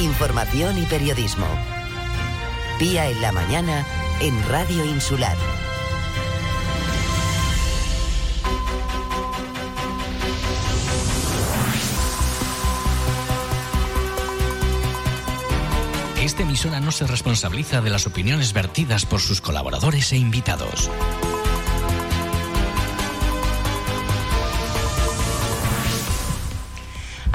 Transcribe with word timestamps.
información 0.00 0.78
y 0.78 0.86
periodismo. 0.86 1.46
Pía 2.78 3.08
en 3.08 3.20
la 3.20 3.32
mañana 3.32 3.86
en 4.20 4.48
Radio 4.48 4.84
Insular. 4.84 5.36
Esta 16.20 16.42
emisora 16.42 16.80
no 16.80 16.92
se 16.92 17.06
responsabiliza 17.06 17.80
de 17.80 17.90
las 17.90 18.06
opiniones 18.06 18.52
vertidas 18.52 19.06
por 19.06 19.20
sus 19.20 19.40
colaboradores 19.40 20.12
e 20.12 20.16
invitados. 20.16 20.90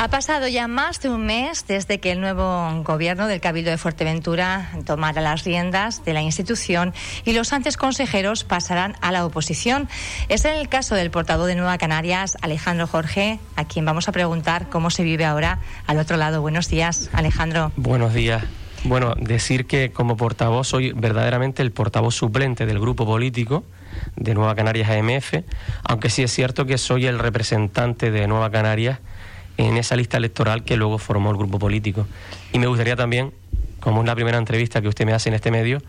Ha 0.05 0.07
pasado 0.07 0.47
ya 0.47 0.67
más 0.67 1.01
de 1.01 1.09
un 1.09 1.25
mes 1.25 1.65
desde 1.67 1.99
que 1.99 2.11
el 2.11 2.21
nuevo 2.21 2.83
gobierno 2.83 3.25
del 3.25 3.41
Cabildo 3.41 3.71
de 3.71 3.79
Fuerteventura 3.79 4.69
tomara 4.85 5.19
las 5.19 5.45
riendas 5.45 6.05
de 6.05 6.13
la 6.13 6.21
institución 6.21 6.93
y 7.25 7.33
los 7.33 7.53
antes 7.53 7.75
consejeros 7.75 8.43
pasarán 8.43 8.95
a 9.01 9.11
la 9.11 9.25
oposición. 9.25 9.89
Es 10.29 10.45
el 10.45 10.69
caso 10.69 10.93
del 10.93 11.09
portavoz 11.09 11.47
de 11.47 11.55
Nueva 11.55 11.79
Canarias, 11.79 12.37
Alejandro 12.43 12.85
Jorge, 12.85 13.39
a 13.55 13.65
quien 13.65 13.83
vamos 13.83 14.07
a 14.07 14.11
preguntar 14.11 14.69
cómo 14.69 14.91
se 14.91 15.01
vive 15.01 15.25
ahora 15.25 15.57
al 15.87 15.97
otro 15.97 16.17
lado. 16.17 16.39
Buenos 16.39 16.69
días, 16.69 17.09
Alejandro. 17.11 17.71
Buenos 17.75 18.13
días. 18.13 18.43
Bueno, 18.83 19.15
decir 19.17 19.65
que 19.65 19.91
como 19.91 20.17
portavoz 20.17 20.67
soy 20.67 20.91
verdaderamente 20.91 21.63
el 21.63 21.71
portavoz 21.71 22.13
suplente 22.13 22.67
del 22.67 22.79
grupo 22.79 23.07
político 23.07 23.63
de 24.15 24.35
Nueva 24.35 24.53
Canarias 24.53 24.87
AMF, 24.87 25.33
aunque 25.81 26.11
sí 26.11 26.21
es 26.21 26.31
cierto 26.31 26.67
que 26.67 26.77
soy 26.77 27.07
el 27.07 27.17
representante 27.17 28.11
de 28.11 28.27
Nueva 28.27 28.51
Canarias 28.51 28.99
en 29.57 29.77
esa 29.77 29.95
lista 29.95 30.17
electoral 30.17 30.63
que 30.63 30.77
luego 30.77 30.97
formó 30.97 31.31
el 31.31 31.37
grupo 31.37 31.59
político. 31.59 32.07
Y 32.53 32.59
me 32.59 32.67
gustaría 32.67 32.95
también, 32.95 33.33
como 33.79 34.01
es 34.01 34.07
la 34.07 34.15
primera 34.15 34.37
entrevista 34.37 34.81
que 34.81 34.87
usted 34.87 35.05
me 35.05 35.13
hace 35.13 35.29
en 35.29 35.35
este 35.35 35.51
medio, 35.51 35.81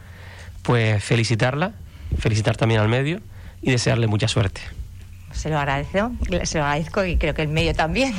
pues 0.63 1.03
felicitarla, 1.03 1.73
felicitar 2.19 2.57
también 2.57 2.81
al 2.81 2.89
medio 2.89 3.21
y 3.63 3.71
desearle 3.71 4.07
mucha 4.07 4.29
suerte 4.29 4.61
se 5.37 5.51
lo 5.51 5.59
agradezco, 5.59 6.13
se 6.45 6.59
lo 6.59 6.65
agradezco 6.65 7.05
y 7.05 7.17
creo 7.17 7.35
que 7.35 7.43
el 7.43 7.49
medio 7.49 7.75
también. 7.75 8.15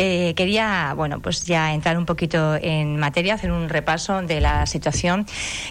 Eh, 0.00 0.34
quería, 0.36 0.92
bueno, 0.94 1.18
pues 1.18 1.44
ya 1.44 1.74
entrar 1.74 1.98
un 1.98 2.06
poquito 2.06 2.54
en 2.54 2.98
materia, 2.98 3.34
hacer 3.34 3.50
un 3.50 3.68
repaso 3.68 4.22
de 4.22 4.40
la 4.40 4.64
situación 4.66 5.26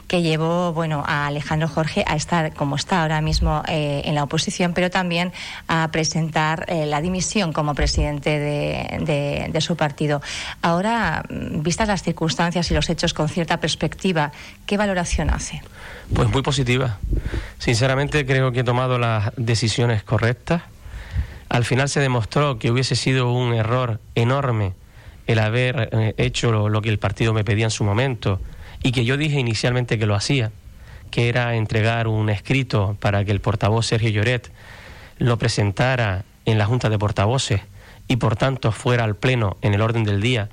que 0.09 0.21
llevó, 0.21 0.73
bueno, 0.73 1.01
a 1.07 1.27
Alejandro 1.27 1.69
Jorge 1.69 2.03
a 2.05 2.17
estar 2.17 2.53
como 2.53 2.75
está 2.75 3.03
ahora 3.03 3.21
mismo 3.21 3.63
eh, 3.69 4.01
en 4.03 4.15
la 4.15 4.23
oposición, 4.23 4.73
pero 4.73 4.89
también 4.89 5.31
a 5.69 5.87
presentar 5.93 6.65
eh, 6.67 6.85
la 6.85 6.99
dimisión 6.99 7.53
como 7.53 7.73
presidente 7.73 8.37
de, 8.37 9.49
de, 9.49 9.61
su 9.61 9.77
partido. 9.77 10.21
Ahora, 10.61 11.23
mm, 11.29 11.61
vistas 11.61 11.87
las 11.87 12.03
circunstancias 12.03 12.69
y 12.69 12.73
los 12.73 12.89
hechos 12.89 13.13
con 13.13 13.29
cierta 13.29 13.61
perspectiva, 13.61 14.33
¿qué 14.65 14.75
valoración 14.75 15.29
hace? 15.29 15.61
Pues 16.13 16.29
muy 16.29 16.41
positiva. 16.41 16.97
Sinceramente 17.59 18.25
creo 18.25 18.51
que 18.51 18.59
he 18.59 18.65
tomado 18.65 18.99
las 18.99 19.31
decisiones 19.37 20.03
correctas. 20.03 20.63
Al 21.49 21.65
final 21.65 21.89
se 21.89 21.99
demostró 21.99 22.59
que 22.59 22.71
hubiese 22.71 22.95
sido 22.95 23.31
un 23.31 23.53
error 23.53 23.99
enorme 24.15 24.73
el 25.27 25.39
haber 25.39 25.89
eh, 25.91 26.13
hecho 26.17 26.69
lo, 26.69 26.81
que 26.81 26.89
el 26.89 26.99
partido 26.99 27.33
me 27.33 27.43
pedía 27.43 27.65
en 27.65 27.71
su 27.71 27.83
momento 27.83 28.39
y 28.81 28.91
que 28.91 29.05
yo 29.05 29.17
dije 29.17 29.39
inicialmente 29.39 29.99
que 29.99 30.05
lo 30.05 30.15
hacía, 30.15 30.51
que 31.11 31.29
era 31.29 31.55
entregar 31.55 32.07
un 32.07 32.29
escrito 32.29 32.97
para 32.99 33.23
que 33.25 33.31
el 33.31 33.41
portavoz 33.41 33.85
Sergio 33.85 34.09
Lloret 34.09 34.51
lo 35.19 35.37
presentara 35.37 36.23
en 36.45 36.57
la 36.57 36.65
Junta 36.65 36.89
de 36.89 36.97
Portavoces 36.97 37.61
y 38.07 38.17
por 38.17 38.35
tanto 38.35 38.71
fuera 38.71 39.03
al 39.03 39.15
Pleno 39.15 39.57
en 39.61 39.73
el 39.73 39.81
orden 39.81 40.03
del 40.03 40.21
día, 40.21 40.49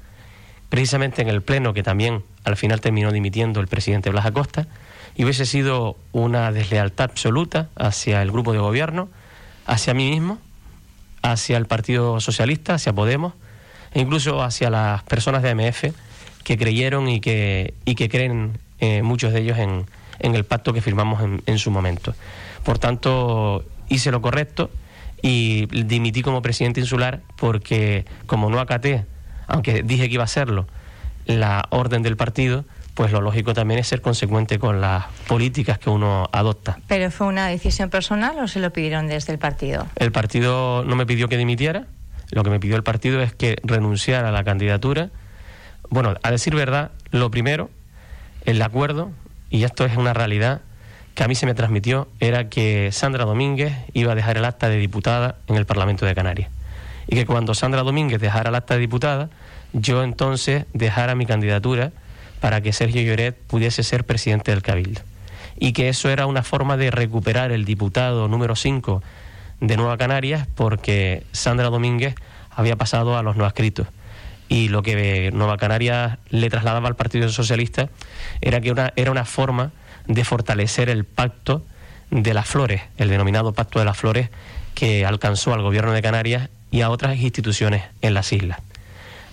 precisamente 0.69 1.23
en 1.23 1.29
el 1.29 1.43
Pleno 1.43 1.73
que 1.73 1.83
también 1.83 2.25
al 2.45 2.57
final 2.57 2.81
terminó 2.81 3.13
dimitiendo 3.13 3.61
el 3.61 3.69
presidente 3.69 4.11
Blas 4.11 4.27
Acosta 4.27 4.67
y 5.17 5.25
hubiese 5.25 5.47
sido 5.47 5.97
una 6.13 6.51
deslealtad 6.51 7.11
absoluta 7.11 7.69
hacia 7.77 8.23
el 8.23 8.33
grupo 8.33 8.53
de 8.53 8.59
gobierno, 8.59 9.09
hacia 9.67 9.95
mí 9.95 10.11
mismo, 10.11 10.39
hacia 11.25 11.57
el 11.57 11.65
Partido 11.67 12.21
Socialista, 12.21 12.75
hacia 12.75 12.93
Podemos 12.93 13.33
e 13.93 14.01
incluso 14.01 14.43
hacia 14.43 14.71
las 14.71 15.03
personas 15.05 15.43
de 15.43 15.51
AMF 15.51 15.85
que 16.45 16.59
creyeron 16.59 17.09
y 17.09 17.21
que, 17.21 17.75
y 17.87 17.95
que 17.95 18.09
creen 18.09 18.59
eh, 18.79 19.03
muchos 19.03 19.33
de 19.33 19.41
ellos 19.41 19.59
en, 19.59 19.87
en, 20.19 20.35
el 20.35 20.45
pacto 20.45 20.75
que 20.75 20.83
firmamos 20.83 21.23
en, 21.23 21.43
en 21.47 21.59
su 21.59 21.71
momento. 21.71 22.15
Por 22.63 22.79
tanto, 22.79 23.65
hice 23.89 24.11
lo 24.11 24.21
correcto 24.21 24.71
y 25.23 25.67
dimití 25.85 26.21
como 26.21 26.43
presidente 26.43 26.81
insular 26.81 27.23
porque 27.37 28.05
como 28.27 28.51
no 28.51 28.61
acaté, 28.61 29.07
aunque 29.47 29.83
dije 29.83 30.09
que 30.09 30.15
iba 30.15 30.25
a 30.25 30.27
hacerlo, 30.27 30.67
la 31.25 31.65
orden 31.71 32.03
del 32.03 32.19
partido, 32.19 32.67
pues 32.95 33.11
lo 33.11 33.21
lógico 33.21 33.55
también 33.55 33.81
es 33.81 33.89
ser 33.89 34.01
consecuente 34.01 34.59
con 34.59 34.81
las 34.81 35.07
políticas 35.27 35.79
que 35.79 35.91
uno 35.91 36.29
adopta. 36.33 36.79
¿Pero 36.87 37.11
fue 37.11 37.27
una 37.27 37.49
decisión 37.49 37.91
personal 37.91 38.39
o 38.39 38.49
se 38.49 38.61
lo 38.61 38.73
pidieron 38.73 39.09
desde 39.09 39.33
el 39.33 39.39
partido? 39.39 39.87
El 39.97 40.13
partido 40.13 40.85
no 40.85 40.95
me 40.95 41.05
pidió 41.05 41.29
que 41.29 41.37
dimitiera, 41.37 41.87
lo 42.31 42.45
que 42.45 42.51
me 42.51 42.61
pidió 42.61 42.77
el 42.77 42.85
partido 42.85 43.21
es 43.21 43.35
que 43.35 43.57
renunciara 43.65 44.29
a 44.29 44.33
la 44.33 44.45
candidatura. 44.45 45.11
Bueno, 45.91 46.15
a 46.23 46.31
decir 46.31 46.55
verdad, 46.55 46.93
lo 47.11 47.31
primero, 47.31 47.69
el 48.45 48.63
acuerdo, 48.63 49.11
y 49.51 49.65
esto 49.65 49.85
es 49.85 49.97
una 49.97 50.15
realidad 50.15 50.61
que 51.15 51.25
a 51.25 51.29
mí 51.29 51.35
se 51.35 51.47
me 51.47 51.55
transmitió, 51.55 52.09
era 52.21 52.49
que 52.49 52.91
Sandra 52.93 53.25
Domínguez 53.25 53.73
iba 53.93 54.13
a 54.13 54.15
dejar 54.15 54.37
el 54.37 54.45
acta 54.45 54.69
de 54.69 54.79
diputada 54.79 55.37
en 55.47 55.57
el 55.57 55.67
Parlamento 55.67 56.07
de 56.07 56.15
Canarias. 56.15 56.51
Y 57.07 57.17
que 57.17 57.27
cuando 57.27 57.55
Sandra 57.55 57.83
Domínguez 57.83 58.21
dejara 58.21 58.51
el 58.51 58.55
acta 58.57 58.75
de 58.75 58.81
diputada, 58.81 59.31
yo 59.73 60.03
entonces 60.03 60.65
dejara 60.73 61.15
mi 61.15 61.27
candidatura 61.27 61.93
para 62.45 62.61
que 62.61 62.75
Sergio 62.75 63.01
Lloret 63.01 63.35
pudiese 63.35 63.83
ser 63.83 64.05
presidente 64.05 64.51
del 64.51 64.61
Cabildo. 64.61 65.01
Y 65.59 65.73
que 65.73 65.89
eso 65.89 66.11
era 66.11 66.27
una 66.27 66.43
forma 66.43 66.77
de 66.77 66.91
recuperar 66.91 67.53
el 67.53 67.65
diputado 67.65 68.29
número 68.29 68.55
5 68.55 69.03
de 69.61 69.77
Nueva 69.79 69.97
Canarias 69.97 70.47
porque 70.55 71.23
Sandra 71.33 71.71
Domínguez 71.71 72.17
había 72.51 72.77
pasado 72.77 73.17
a 73.17 73.23
los 73.23 73.37
no 73.37 73.47
adscritos. 73.47 73.87
Y 74.51 74.69
lo 74.69 74.83
que 74.83 75.31
Nueva 75.33 75.57
Canarias 75.57 76.19
le 76.29 76.51
trasladaba 76.51 76.87
al 76.87 76.97
Partido 76.97 77.31
Socialista 77.31 77.89
era 78.43 78.61
que 78.61 78.75
era 78.95 79.11
una 79.11 79.25
forma 79.25 79.71
de 80.07 80.23
fortalecer 80.23 80.91
el 80.91 81.05
pacto 81.07 81.65
de 82.11 82.35
las 82.35 82.47
flores, 82.47 82.83
el 82.99 83.09
denominado 83.09 83.55
Pacto 83.55 83.79
de 83.79 83.87
las 83.87 83.97
Flores, 83.97 84.29
que 84.75 85.07
alcanzó 85.07 85.55
al 85.55 85.63
Gobierno 85.63 85.93
de 85.93 86.03
Canarias 86.03 86.51
y 86.71 86.83
a 86.83 86.91
otras 86.91 87.17
instituciones 87.17 87.85
en 88.03 88.13
las 88.13 88.35
islas. 88.35 88.61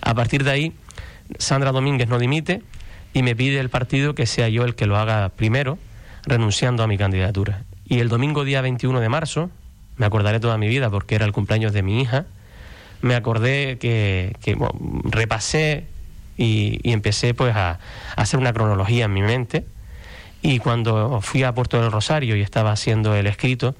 A 0.00 0.14
partir 0.14 0.44
de 0.44 0.50
ahí, 0.50 0.72
Sandra 1.38 1.72
Domínguez 1.72 2.08
no 2.08 2.18
dimite, 2.18 2.62
y 3.14 3.22
me 3.22 3.36
pide 3.36 3.60
el 3.60 3.68
partido 3.68 4.14
que 4.14 4.26
sea 4.26 4.48
yo 4.48 4.64
el 4.64 4.74
que 4.74 4.86
lo 4.86 4.96
haga 4.96 5.28
primero, 5.30 5.78
renunciando 6.24 6.82
a 6.82 6.86
mi 6.86 6.98
candidatura. 6.98 7.64
Y 7.84 7.98
el 8.00 8.08
domingo 8.08 8.44
día 8.44 8.60
21 8.60 9.00
de 9.00 9.08
marzo, 9.08 9.50
me 9.96 10.06
acordaré 10.06 10.40
toda 10.40 10.56
mi 10.58 10.68
vida 10.68 10.90
porque 10.90 11.14
era 11.14 11.24
el 11.26 11.32
cumpleaños 11.32 11.72
de 11.72 11.82
mi 11.82 12.00
hija, 12.00 12.26
me 13.02 13.14
acordé 13.16 13.78
que, 13.78 14.36
repasé 15.04 15.86
y, 16.38 16.80
empecé 16.90 17.34
pues 17.34 17.54
a, 17.54 17.78
hacer 18.16 18.38
una 18.38 18.52
cronología 18.52 19.06
en 19.06 19.12
mi 19.12 19.22
mente 19.22 19.66
y 20.40 20.58
cuando 20.58 21.20
fui 21.20 21.42
a 21.42 21.54
Puerto 21.54 21.80
del 21.80 21.92
Rosario 21.92 22.36
y 22.36 22.40
estaba 22.40 22.72
haciendo 22.72 23.14
el 23.14 23.26
escrito, 23.26 23.74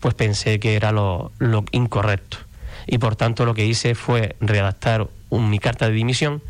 pues 0.00 0.14
pensé 0.14 0.60
que 0.60 0.76
era 0.76 0.92
lo, 0.92 1.32
incorrecto. 1.72 2.38
Y 2.86 2.98
por 2.98 3.16
tanto 3.16 3.46
lo 3.46 3.54
que 3.54 3.64
hice 3.64 3.94
fue 3.94 4.36
redactar 4.40 5.08
mi 5.30 5.58
carta 5.58 5.88
de 5.88 5.94
dimisión 5.94 6.42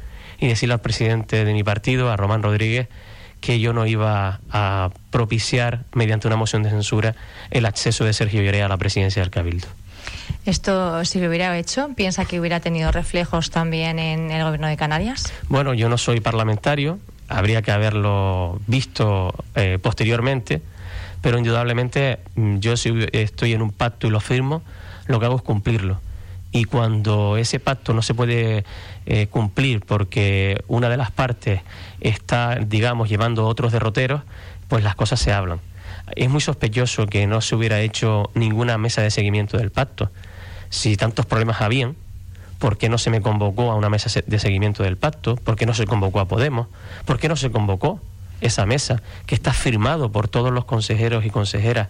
y 0.44 0.48
decirle 0.48 0.74
al 0.74 0.80
presidente 0.80 1.44
de 1.44 1.52
mi 1.52 1.64
partido, 1.64 2.10
a 2.10 2.16
Román 2.16 2.42
Rodríguez, 2.42 2.88
que 3.40 3.60
yo 3.60 3.72
no 3.72 3.86
iba 3.86 4.40
a 4.50 4.90
propiciar, 5.10 5.84
mediante 5.94 6.26
una 6.26 6.36
moción 6.36 6.62
de 6.62 6.70
censura, 6.70 7.14
el 7.50 7.64
acceso 7.66 8.04
de 8.04 8.12
Sergio 8.12 8.42
Llorea 8.42 8.66
a 8.66 8.68
la 8.68 8.76
presidencia 8.76 9.22
del 9.22 9.30
Cabildo. 9.30 9.68
¿Esto, 10.44 11.02
si 11.06 11.18
lo 11.18 11.28
hubiera 11.28 11.56
hecho, 11.58 11.88
piensa 11.96 12.26
que 12.26 12.40
hubiera 12.40 12.60
tenido 12.60 12.92
reflejos 12.92 13.50
también 13.50 13.98
en 13.98 14.30
el 14.30 14.44
gobierno 14.44 14.66
de 14.66 14.76
Canarias? 14.76 15.32
Bueno, 15.48 15.72
yo 15.72 15.88
no 15.88 15.96
soy 15.96 16.20
parlamentario, 16.20 16.98
habría 17.28 17.62
que 17.62 17.72
haberlo 17.72 18.60
visto 18.66 19.34
eh, 19.54 19.78
posteriormente, 19.80 20.60
pero 21.22 21.38
indudablemente 21.38 22.18
mm, 22.34 22.58
yo 22.58 22.76
si 22.76 22.92
estoy 23.12 23.54
en 23.54 23.62
un 23.62 23.72
pacto 23.72 24.06
y 24.06 24.10
lo 24.10 24.20
firmo, 24.20 24.62
lo 25.06 25.18
que 25.20 25.26
hago 25.26 25.36
es 25.36 25.42
cumplirlo 25.42 26.00
y 26.54 26.66
cuando 26.66 27.36
ese 27.36 27.58
pacto 27.58 27.92
no 27.94 28.00
se 28.00 28.14
puede 28.14 28.64
eh, 29.06 29.26
cumplir 29.26 29.80
porque 29.84 30.62
una 30.68 30.88
de 30.88 30.96
las 30.96 31.10
partes 31.10 31.62
está, 32.00 32.60
digamos, 32.64 33.08
llevando 33.08 33.48
otros 33.48 33.72
derroteros, 33.72 34.22
pues 34.68 34.84
las 34.84 34.94
cosas 34.94 35.18
se 35.18 35.32
hablan. 35.32 35.58
Es 36.14 36.30
muy 36.30 36.40
sospechoso 36.40 37.06
que 37.06 37.26
no 37.26 37.40
se 37.40 37.56
hubiera 37.56 37.80
hecho 37.80 38.30
ninguna 38.34 38.78
mesa 38.78 39.02
de 39.02 39.10
seguimiento 39.10 39.58
del 39.58 39.72
pacto. 39.72 40.12
Si 40.70 40.96
tantos 40.96 41.26
problemas 41.26 41.60
habían, 41.60 41.96
¿por 42.60 42.78
qué 42.78 42.88
no 42.88 42.98
se 42.98 43.10
me 43.10 43.20
convocó 43.20 43.72
a 43.72 43.74
una 43.74 43.90
mesa 43.90 44.22
de 44.24 44.38
seguimiento 44.38 44.84
del 44.84 44.96
pacto? 44.96 45.34
¿Por 45.34 45.56
qué 45.56 45.66
no 45.66 45.74
se 45.74 45.86
convocó 45.86 46.20
a 46.20 46.28
Podemos? 46.28 46.68
¿Por 47.04 47.18
qué 47.18 47.28
no 47.28 47.34
se 47.34 47.50
convocó 47.50 48.00
esa 48.40 48.64
mesa 48.64 49.02
que 49.26 49.34
está 49.34 49.52
firmado 49.52 50.12
por 50.12 50.28
todos 50.28 50.52
los 50.52 50.66
consejeros 50.66 51.24
y 51.24 51.30
consejeras 51.30 51.88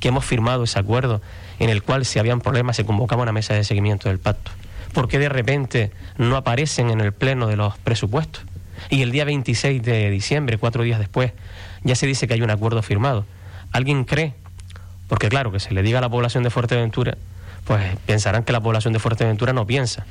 que 0.00 0.08
hemos 0.08 0.24
firmado 0.24 0.64
ese 0.64 0.80
acuerdo 0.80 1.20
en 1.60 1.70
el 1.70 1.84
cual 1.84 2.04
si 2.04 2.18
habían 2.18 2.40
problemas 2.40 2.74
se 2.74 2.84
convocaba 2.84 3.22
una 3.22 3.32
mesa 3.32 3.54
de 3.54 3.62
seguimiento 3.62 4.08
del 4.08 4.18
pacto? 4.18 4.50
¿Por 4.92 5.06
qué 5.06 5.20
de 5.20 5.28
repente 5.28 5.92
no 6.18 6.36
aparecen 6.36 6.90
en 6.90 7.00
el 7.00 7.12
pleno 7.12 7.46
de 7.46 7.56
los 7.56 7.78
presupuestos? 7.78 8.42
Y 8.88 9.02
el 9.02 9.12
día 9.12 9.24
26 9.24 9.82
de 9.82 10.10
diciembre, 10.10 10.58
cuatro 10.58 10.82
días 10.82 10.98
después, 10.98 11.32
ya 11.84 11.94
se 11.94 12.06
dice 12.06 12.26
que 12.26 12.34
hay 12.34 12.42
un 12.42 12.50
acuerdo 12.50 12.82
firmado. 12.82 13.24
¿Alguien 13.72 14.04
cree? 14.04 14.34
Porque 15.06 15.28
claro, 15.28 15.52
que 15.52 15.60
se 15.60 15.72
le 15.74 15.82
diga 15.82 15.98
a 15.98 16.00
la 16.00 16.08
población 16.08 16.42
de 16.42 16.50
Fuerteventura, 16.50 17.16
pues 17.64 17.96
pensarán 18.06 18.42
que 18.42 18.52
la 18.52 18.60
población 18.60 18.92
de 18.92 18.98
Fuerteventura 18.98 19.52
no 19.52 19.66
piensa. 19.66 20.06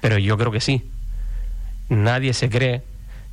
Pero 0.00 0.18
yo 0.18 0.36
creo 0.36 0.52
que 0.52 0.60
sí. 0.60 0.88
Nadie 1.88 2.32
se 2.34 2.48
cree 2.48 2.82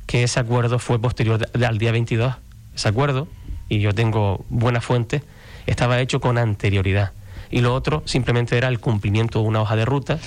que 0.06 0.22
ese 0.22 0.40
acuerdo 0.40 0.78
fue 0.78 1.00
posterior 1.00 1.48
al 1.64 1.78
día 1.78 1.92
22. 1.92 2.34
Ese 2.74 2.88
acuerdo, 2.88 3.28
y 3.68 3.80
yo 3.80 3.94
tengo 3.94 4.44
buena 4.48 4.80
fuente, 4.80 5.22
estaba 5.66 6.00
hecho 6.00 6.20
con 6.20 6.38
anterioridad. 6.38 7.12
Y 7.50 7.60
lo 7.60 7.74
otro 7.74 8.02
simplemente 8.04 8.56
era 8.56 8.68
el 8.68 8.78
cumplimiento 8.78 9.40
de 9.40 9.48
una 9.48 9.62
hoja 9.62 9.76
de 9.76 9.84
ruta, 9.84 10.18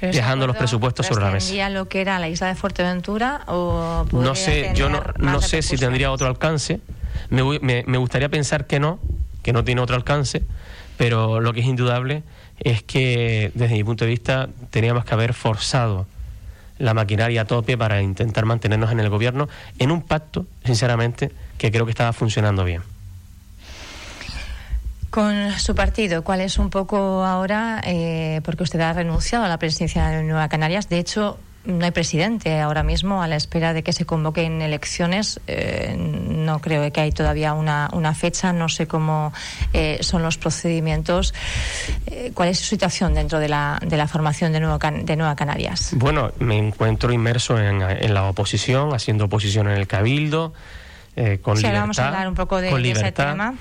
dejando 0.00 0.46
los 0.46 0.56
presupuestos 0.56 1.06
sobre 1.06 1.24
la 1.24 1.30
mesa. 1.30 1.70
lo 1.70 1.88
que 1.88 2.00
era 2.00 2.18
la 2.18 2.28
isla 2.28 2.48
de 2.48 2.54
Fuerteventura 2.56 3.42
o 3.46 4.04
no 4.12 4.34
sé, 4.34 4.72
yo 4.74 4.88
no, 4.88 5.02
no 5.18 5.40
sé 5.40 5.62
si 5.62 5.76
tendría 5.76 6.10
otro 6.10 6.26
alcance. 6.26 6.80
Me, 7.28 7.42
me, 7.60 7.84
me 7.86 7.98
gustaría 7.98 8.28
pensar 8.28 8.66
que 8.66 8.80
no, 8.80 8.98
que 9.42 9.52
no 9.52 9.64
tiene 9.64 9.80
otro 9.80 9.96
alcance, 9.96 10.42
pero 10.96 11.40
lo 11.40 11.52
que 11.52 11.60
es 11.60 11.66
indudable 11.66 12.22
es 12.58 12.82
que 12.82 13.50
desde 13.54 13.74
mi 13.74 13.84
punto 13.84 14.04
de 14.04 14.10
vista 14.10 14.48
teníamos 14.70 15.04
que 15.04 15.14
haber 15.14 15.34
forzado 15.34 16.06
la 16.78 16.94
maquinaria 16.94 17.42
a 17.42 17.44
tope 17.44 17.78
para 17.78 18.02
intentar 18.02 18.44
mantenernos 18.44 18.90
en 18.90 19.00
el 19.00 19.08
gobierno 19.08 19.48
en 19.78 19.90
un 19.90 20.02
pacto, 20.02 20.46
sinceramente, 20.64 21.30
que 21.58 21.70
creo 21.70 21.84
que 21.84 21.90
estaba 21.90 22.12
funcionando 22.12 22.64
bien. 22.64 22.82
Con 25.12 25.52
su 25.58 25.74
partido, 25.74 26.24
¿cuál 26.24 26.40
es 26.40 26.56
un 26.56 26.70
poco 26.70 27.22
ahora? 27.22 27.82
Eh, 27.84 28.40
porque 28.46 28.62
usted 28.62 28.80
ha 28.80 28.94
renunciado 28.94 29.44
a 29.44 29.48
la 29.48 29.58
presidencia 29.58 30.08
de 30.08 30.22
Nueva 30.22 30.48
Canarias. 30.48 30.88
De 30.88 30.98
hecho, 30.98 31.36
no 31.66 31.84
hay 31.84 31.90
presidente 31.90 32.58
ahora 32.60 32.82
mismo 32.82 33.22
a 33.22 33.28
la 33.28 33.36
espera 33.36 33.74
de 33.74 33.82
que 33.82 33.92
se 33.92 34.06
convoquen 34.06 34.62
elecciones. 34.62 35.38
Eh, 35.48 35.94
no 35.98 36.60
creo 36.60 36.90
que 36.90 37.02
hay 37.02 37.12
todavía 37.12 37.52
una, 37.52 38.14
fecha. 38.14 38.54
No 38.54 38.70
sé 38.70 38.86
cómo 38.86 39.34
eh, 39.74 39.98
son 40.00 40.22
los 40.22 40.38
procedimientos. 40.38 41.34
¿Cuál 42.32 42.48
es 42.48 42.60
su 42.60 42.64
situación 42.64 43.12
dentro 43.12 43.38
de 43.38 43.50
la, 43.50 43.78
de 43.84 43.98
la 43.98 44.08
formación 44.08 44.50
de 44.52 44.60
Nueva, 44.60 44.78
de 44.78 45.14
Nueva 45.14 45.36
Canarias? 45.36 45.90
Bueno, 45.92 46.32
me 46.38 46.56
encuentro 46.56 47.12
inmerso 47.12 47.58
en 47.58 48.14
la 48.14 48.24
oposición, 48.24 48.94
haciendo 48.94 49.26
oposición 49.26 49.68
en 49.68 49.76
el 49.76 49.86
Cabildo. 49.86 50.54
Eh, 51.16 51.40
con 51.42 51.56
sí, 51.56 51.62
libertad, 51.62 51.80
vamos 51.82 51.98
a 51.98 52.06
hablar 52.06 52.28
un 52.28 52.34
poco 52.34 52.60
de, 52.60 52.70
con 52.70 52.84
ese 52.84 53.12
tema. 53.12 53.54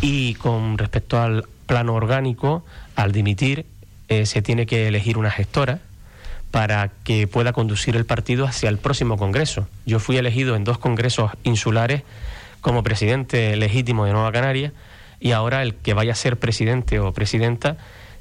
Y 0.00 0.34
con 0.34 0.78
respecto 0.78 1.20
al 1.20 1.46
plano 1.66 1.94
orgánico, 1.94 2.64
al 2.96 3.12
dimitir, 3.12 3.66
eh, 4.08 4.26
se 4.26 4.42
tiene 4.42 4.66
que 4.66 4.88
elegir 4.88 5.18
una 5.18 5.30
gestora 5.30 5.80
para 6.50 6.90
que 7.02 7.26
pueda 7.26 7.52
conducir 7.52 7.96
el 7.96 8.06
partido 8.06 8.46
hacia 8.46 8.68
el 8.68 8.78
próximo 8.78 9.16
Congreso. 9.16 9.66
Yo 9.86 9.98
fui 9.98 10.16
elegido 10.16 10.54
en 10.56 10.64
dos 10.64 10.78
congresos 10.78 11.32
insulares 11.42 12.02
como 12.60 12.82
presidente 12.82 13.56
legítimo 13.56 14.04
de 14.06 14.12
Nueva 14.12 14.32
Canaria 14.32 14.72
y 15.20 15.32
ahora 15.32 15.62
el 15.62 15.74
que 15.74 15.94
vaya 15.94 16.12
a 16.12 16.16
ser 16.16 16.38
presidente 16.38 17.00
o 17.00 17.12
presidenta 17.12 17.76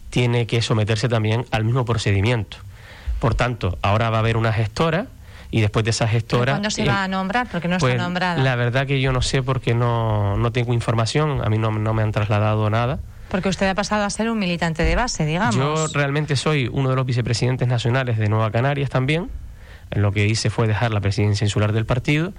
tiene 0.09 0.47
que 0.47 0.61
someterse 0.61 1.09
también 1.09 1.45
al 1.51 1.63
mismo 1.63 1.85
procedimiento. 1.85 2.57
Por 3.19 3.35
tanto, 3.35 3.77
ahora 3.81 4.09
va 4.09 4.17
a 4.17 4.19
haber 4.19 4.35
una 4.35 4.51
gestora 4.51 5.07
y 5.53 5.61
después 5.61 5.85
de 5.85 5.91
esa 5.91 6.07
gestora... 6.07 6.53
¿Cuándo 6.53 6.71
se 6.71 6.83
va 6.83 7.03
a 7.03 7.07
nombrar? 7.07 7.47
Porque 7.47 7.67
no 7.67 7.75
está 7.75 7.85
pues, 7.85 7.95
nombrada. 7.95 8.41
La 8.41 8.55
verdad 8.55 8.87
que 8.87 8.99
yo 8.99 9.11
no 9.11 9.21
sé 9.21 9.43
porque 9.43 9.75
no, 9.75 10.35
no 10.35 10.51
tengo 10.51 10.73
información, 10.73 11.45
a 11.45 11.49
mí 11.49 11.59
no, 11.59 11.69
no 11.69 11.93
me 11.93 12.01
han 12.01 12.11
trasladado 12.11 12.67
nada. 12.71 12.97
Porque 13.29 13.49
usted 13.49 13.69
ha 13.69 13.75
pasado 13.75 14.03
a 14.03 14.09
ser 14.09 14.31
un 14.31 14.39
militante 14.39 14.83
de 14.83 14.95
base, 14.95 15.27
digamos. 15.27 15.55
Yo 15.55 15.85
realmente 15.93 16.35
soy 16.37 16.67
uno 16.73 16.89
de 16.89 16.95
los 16.95 17.05
vicepresidentes 17.05 17.67
nacionales 17.67 18.17
de 18.17 18.29
Nueva 18.29 18.49
Canarias 18.49 18.89
también. 18.89 19.29
Lo 19.91 20.11
que 20.11 20.25
hice 20.25 20.49
fue 20.49 20.65
dejar 20.65 20.91
la 20.91 21.01
presidencia 21.01 21.45
insular 21.45 21.71
del 21.71 21.85
partido, 21.85 22.33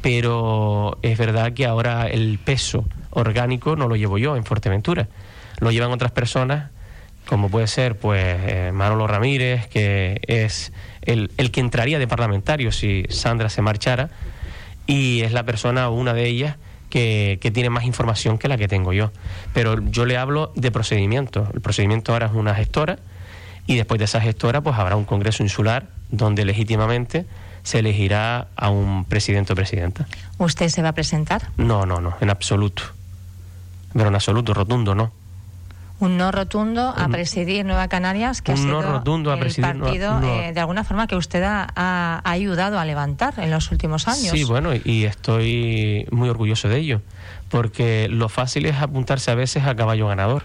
pero 0.00 0.96
es 1.02 1.18
verdad 1.18 1.54
que 1.54 1.66
ahora 1.66 2.06
el 2.06 2.38
peso 2.38 2.84
orgánico 3.10 3.74
no 3.74 3.88
lo 3.88 3.96
llevo 3.96 4.16
yo 4.16 4.36
en 4.36 4.44
Fuerteventura, 4.44 5.08
lo 5.58 5.72
llevan 5.72 5.90
otras 5.90 6.12
personas, 6.12 6.70
como 7.26 7.48
puede 7.48 7.66
ser 7.66 7.96
pues 7.96 8.24
eh, 8.24 8.72
Manolo 8.72 9.06
Ramírez, 9.06 9.66
que 9.68 10.20
es 10.26 10.72
el, 11.02 11.30
el 11.36 11.50
que 11.50 11.60
entraría 11.60 11.98
de 11.98 12.08
parlamentario 12.08 12.72
si 12.72 13.04
Sandra 13.08 13.48
se 13.48 13.62
marchara, 13.62 14.10
y 14.86 15.20
es 15.22 15.32
la 15.32 15.44
persona, 15.44 15.88
una 15.90 16.12
de 16.14 16.26
ellas, 16.26 16.56
que, 16.88 17.38
que, 17.40 17.52
tiene 17.52 17.70
más 17.70 17.84
información 17.84 18.36
que 18.36 18.48
la 18.48 18.56
que 18.56 18.66
tengo 18.66 18.92
yo. 18.92 19.12
Pero 19.54 19.80
yo 19.80 20.04
le 20.04 20.16
hablo 20.16 20.52
de 20.56 20.72
procedimiento. 20.72 21.48
El 21.54 21.60
procedimiento 21.60 22.12
ahora 22.12 22.26
es 22.26 22.32
una 22.32 22.52
gestora 22.54 22.98
y 23.66 23.76
después 23.76 24.00
de 24.00 24.06
esa 24.06 24.20
gestora 24.20 24.60
pues 24.60 24.76
habrá 24.76 24.96
un 24.96 25.04
congreso 25.04 25.44
insular 25.44 25.86
donde 26.10 26.44
legítimamente 26.44 27.26
se 27.62 27.78
elegirá 27.78 28.48
a 28.56 28.70
un 28.70 29.04
presidente 29.04 29.52
o 29.52 29.56
presidenta. 29.56 30.08
¿Usted 30.38 30.68
se 30.68 30.82
va 30.82 30.88
a 30.88 30.94
presentar? 30.94 31.50
No, 31.56 31.86
no, 31.86 32.00
no, 32.00 32.16
en 32.20 32.30
absoluto. 32.30 32.82
Pero 33.92 34.08
en 34.08 34.14
absoluto, 34.16 34.52
rotundo, 34.52 34.96
no 34.96 35.19
un 36.00 36.16
no 36.16 36.32
rotundo 36.32 36.92
a 36.96 37.08
presidir 37.08 37.64
Nueva 37.64 37.88
Canarias, 37.88 38.42
que 38.42 38.52
un 38.52 38.58
ha 38.58 38.60
sido 38.60 38.82
no 38.82 38.92
rotundo 38.92 39.30
a 39.30 39.34
el 39.34 39.40
presidir 39.40 39.78
partido 39.78 40.14
no, 40.14 40.20
no. 40.20 40.26
Eh, 40.26 40.52
de 40.52 40.60
alguna 40.60 40.82
forma 40.82 41.06
que 41.06 41.14
usted 41.14 41.42
ha, 41.42 41.68
ha, 41.76 42.22
ayudado 42.24 42.78
a 42.78 42.84
levantar 42.84 43.34
en 43.38 43.50
los 43.50 43.70
últimos 43.70 44.08
años. 44.08 44.30
Sí, 44.30 44.44
bueno, 44.44 44.70
y 44.74 45.04
estoy 45.04 46.06
muy 46.10 46.28
orgulloso 46.28 46.68
de 46.68 46.78
ello, 46.78 47.02
porque 47.48 48.08
lo 48.08 48.28
fácil 48.28 48.66
es 48.66 48.76
apuntarse 48.76 49.30
a 49.30 49.34
veces 49.34 49.64
a 49.64 49.76
caballo 49.76 50.08
ganador, 50.08 50.44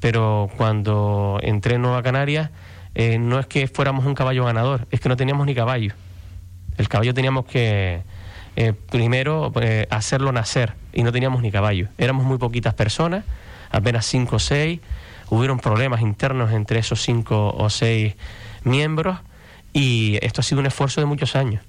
pero 0.00 0.48
cuando 0.56 1.38
entré 1.42 1.74
en 1.74 1.82
Nueva 1.82 2.02
Canarias 2.02 2.50
eh, 2.94 3.18
no 3.18 3.38
es 3.38 3.46
que 3.46 3.68
fuéramos 3.68 4.06
un 4.06 4.14
caballo 4.14 4.46
ganador, 4.46 4.86
es 4.90 5.00
que 5.00 5.10
no 5.10 5.16
teníamos 5.16 5.44
ni 5.46 5.54
caballo. 5.54 5.92
El 6.78 6.88
caballo 6.88 7.12
teníamos 7.12 7.44
que 7.44 8.02
eh, 8.56 8.72
primero 8.72 9.52
eh, 9.60 9.86
hacerlo 9.90 10.32
nacer 10.32 10.72
y 10.94 11.02
no 11.02 11.12
teníamos 11.12 11.42
ni 11.42 11.50
caballo. 11.50 11.88
Éramos 11.98 12.24
muy 12.24 12.38
poquitas 12.38 12.72
personas 12.72 13.24
apenas 13.76 14.06
cinco 14.06 14.36
o 14.36 14.38
seis, 14.38 14.80
hubieron 15.28 15.58
problemas 15.58 16.00
internos 16.00 16.52
entre 16.52 16.78
esos 16.78 17.02
cinco 17.02 17.54
o 17.56 17.68
seis 17.68 18.14
miembros 18.64 19.18
y 19.72 20.18
esto 20.22 20.40
ha 20.40 20.44
sido 20.44 20.60
un 20.60 20.66
esfuerzo 20.66 21.00
de 21.00 21.06
muchos 21.06 21.36
años. 21.36 21.62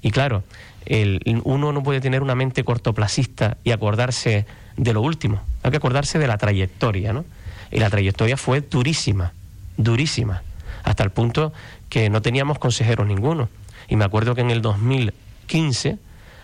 Y 0.00 0.12
claro, 0.12 0.44
el, 0.86 1.20
uno 1.44 1.72
no 1.72 1.82
puede 1.82 2.00
tener 2.00 2.22
una 2.22 2.34
mente 2.34 2.62
cortoplacista 2.62 3.56
y 3.64 3.72
acordarse 3.72 4.46
de 4.76 4.92
lo 4.92 5.02
último, 5.02 5.42
hay 5.62 5.72
que 5.72 5.76
acordarse 5.76 6.18
de 6.18 6.26
la 6.26 6.38
trayectoria, 6.38 7.12
¿no? 7.12 7.24
Y 7.70 7.80
la 7.80 7.90
trayectoria 7.90 8.36
fue 8.36 8.60
durísima, 8.60 9.32
durísima, 9.76 10.42
hasta 10.84 11.02
el 11.02 11.10
punto 11.10 11.52
que 11.88 12.08
no 12.10 12.22
teníamos 12.22 12.58
consejeros 12.58 13.06
ninguno. 13.06 13.48
Y 13.88 13.96
me 13.96 14.04
acuerdo 14.04 14.34
que 14.34 14.40
en 14.40 14.50
el 14.50 14.62
2015, 14.62 15.98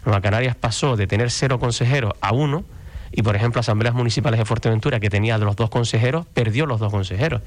Nueva 0.05 0.21
Canarias 0.21 0.57
pasó 0.57 0.97
de 0.97 1.07
tener 1.07 1.31
cero 1.31 1.59
consejeros 1.59 2.15
a 2.21 2.33
uno, 2.33 2.65
y, 3.13 3.23
por 3.23 3.37
ejemplo, 3.37 3.61
asambleas 3.61 3.95
municipales 3.95 4.39
de 4.39 4.45
Fuerteventura, 4.45 5.01
que 5.01 5.11
tenía 5.11 5.39
de 5.39 5.45
los 5.45 5.57
dos 5.57 5.71
consejeros, 5.71 6.27
perdió 6.27 6.67
los 6.67 6.81
dos 6.81 6.93
consejeros. 6.93 7.43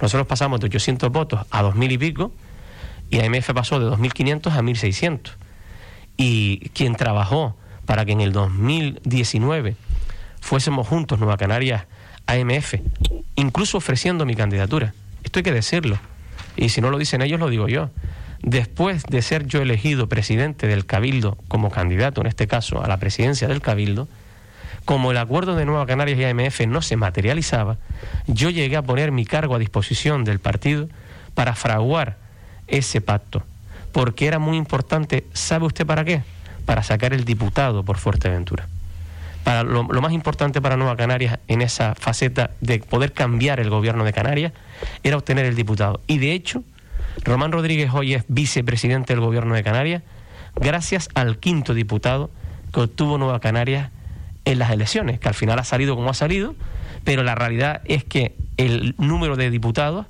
Nosotros 0.00 0.26
pasamos 0.26 0.60
de 0.60 0.66
800 0.66 1.10
votos 1.10 1.40
a 1.50 1.62
2.000 1.62 1.92
y 1.92 1.98
pico, 1.98 2.32
y 3.10 3.20
AMF 3.20 3.50
pasó 3.52 3.78
de 3.78 3.86
2.500 3.86 4.52
a 4.52 4.62
1.600. 4.62 5.32
Y 6.16 6.70
quien 6.70 6.96
trabajó 6.96 7.56
para 7.86 8.04
que 8.04 8.12
en 8.12 8.20
el 8.20 8.32
2019 8.32 9.76
fuésemos 10.40 10.88
juntos 10.88 11.18
Nueva 11.18 11.36
Canarias 11.36 11.84
AMF, 12.26 12.74
incluso 13.36 13.78
ofreciendo 13.78 14.24
mi 14.24 14.34
candidatura. 14.34 14.94
Esto 15.24 15.38
hay 15.38 15.42
que 15.42 15.52
decirlo. 15.52 15.98
Y 16.56 16.70
si 16.70 16.80
no 16.80 16.90
lo 16.90 16.98
dicen 16.98 17.22
ellos, 17.22 17.40
lo 17.40 17.48
digo 17.48 17.68
yo. 17.68 17.90
Después 18.42 19.04
de 19.04 19.22
ser 19.22 19.46
yo 19.46 19.62
elegido 19.62 20.08
presidente 20.08 20.66
del 20.66 20.84
Cabildo 20.84 21.38
como 21.48 21.70
candidato, 21.70 22.20
en 22.20 22.26
este 22.26 22.46
caso, 22.46 22.82
a 22.82 22.88
la 22.88 22.98
presidencia 22.98 23.46
del 23.46 23.60
Cabildo, 23.60 24.08
como 24.84 25.10
el 25.10 25.18
acuerdo 25.18 25.54
de 25.56 25.64
Nueva 25.64 25.86
Canarias 25.86 26.18
y 26.18 26.24
AMF 26.24 26.66
no 26.66 26.82
se 26.82 26.96
materializaba, 26.96 27.78
yo 28.26 28.50
llegué 28.50 28.76
a 28.76 28.82
poner 28.82 29.12
mi 29.12 29.24
cargo 29.24 29.54
a 29.54 29.58
disposición 29.58 30.24
del 30.24 30.38
partido 30.38 30.88
para 31.34 31.54
fraguar 31.54 32.16
ese 32.68 33.00
pacto, 33.00 33.42
porque 33.92 34.26
era 34.26 34.38
muy 34.38 34.56
importante, 34.56 35.26
¿sabe 35.32 35.66
usted 35.66 35.86
para 35.86 36.04
qué? 36.04 36.22
Para 36.64 36.82
sacar 36.82 37.12
el 37.12 37.24
diputado 37.24 37.84
por 37.84 37.98
Fuerteventura. 37.98 38.66
Para 39.44 39.64
lo, 39.64 39.82
lo, 39.82 40.00
más 40.00 40.12
importante 40.12 40.60
para 40.60 40.76
Nueva 40.76 40.96
Canarias 40.96 41.40
en 41.48 41.62
esa 41.62 41.96
faceta 41.96 42.50
de 42.60 42.78
poder 42.78 43.12
cambiar 43.12 43.58
el 43.58 43.70
gobierno 43.70 44.04
de 44.04 44.12
Canarias 44.12 44.52
era 45.02 45.16
obtener 45.16 45.46
el 45.46 45.56
diputado. 45.56 46.00
Y 46.06 46.18
de 46.18 46.32
hecho, 46.32 46.62
Román 47.24 47.50
Rodríguez 47.50 47.90
hoy 47.92 48.14
es 48.14 48.24
vicepresidente 48.28 49.12
del 49.12 49.20
gobierno 49.20 49.54
de 49.54 49.64
Canarias 49.64 50.02
gracias 50.56 51.08
al 51.14 51.38
quinto 51.38 51.74
diputado 51.74 52.30
que 52.72 52.80
obtuvo 52.80 53.18
Nueva 53.18 53.40
Canarias 53.40 53.90
en 54.44 54.58
las 54.58 54.70
elecciones, 54.70 55.20
que 55.20 55.28
al 55.28 55.34
final 55.34 55.58
ha 55.58 55.64
salido 55.64 55.96
como 55.96 56.10
ha 56.10 56.14
salido, 56.14 56.54
pero 57.04 57.22
la 57.22 57.34
realidad 57.34 57.82
es 57.84 58.04
que 58.04 58.34
el 58.56 58.94
número 58.98 59.36
de 59.36 59.50
diputados 59.50 60.06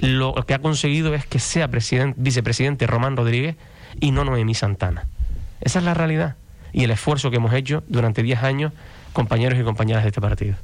lo 0.00 0.34
que 0.34 0.54
ha 0.54 0.58
conseguido 0.58 1.14
es 1.14 1.26
que 1.26 1.38
sea 1.38 1.68
presidente, 1.68 2.20
vicepresidente 2.20 2.86
Román 2.86 3.16
Rodríguez 3.16 3.56
y 4.00 4.10
no 4.10 4.24
Noemí 4.24 4.54
Santana. 4.54 5.06
Esa 5.60 5.78
es 5.78 5.84
la 5.84 5.94
realidad 5.94 6.36
y 6.72 6.84
el 6.84 6.90
esfuerzo 6.90 7.30
que 7.30 7.36
hemos 7.36 7.54
hecho 7.54 7.82
durante 7.88 8.22
10 8.22 8.42
años 8.42 8.72
compañeros 9.12 9.58
y 9.58 9.62
compañeras 9.62 10.02
de 10.02 10.08
este 10.10 10.20
partido. 10.20 10.56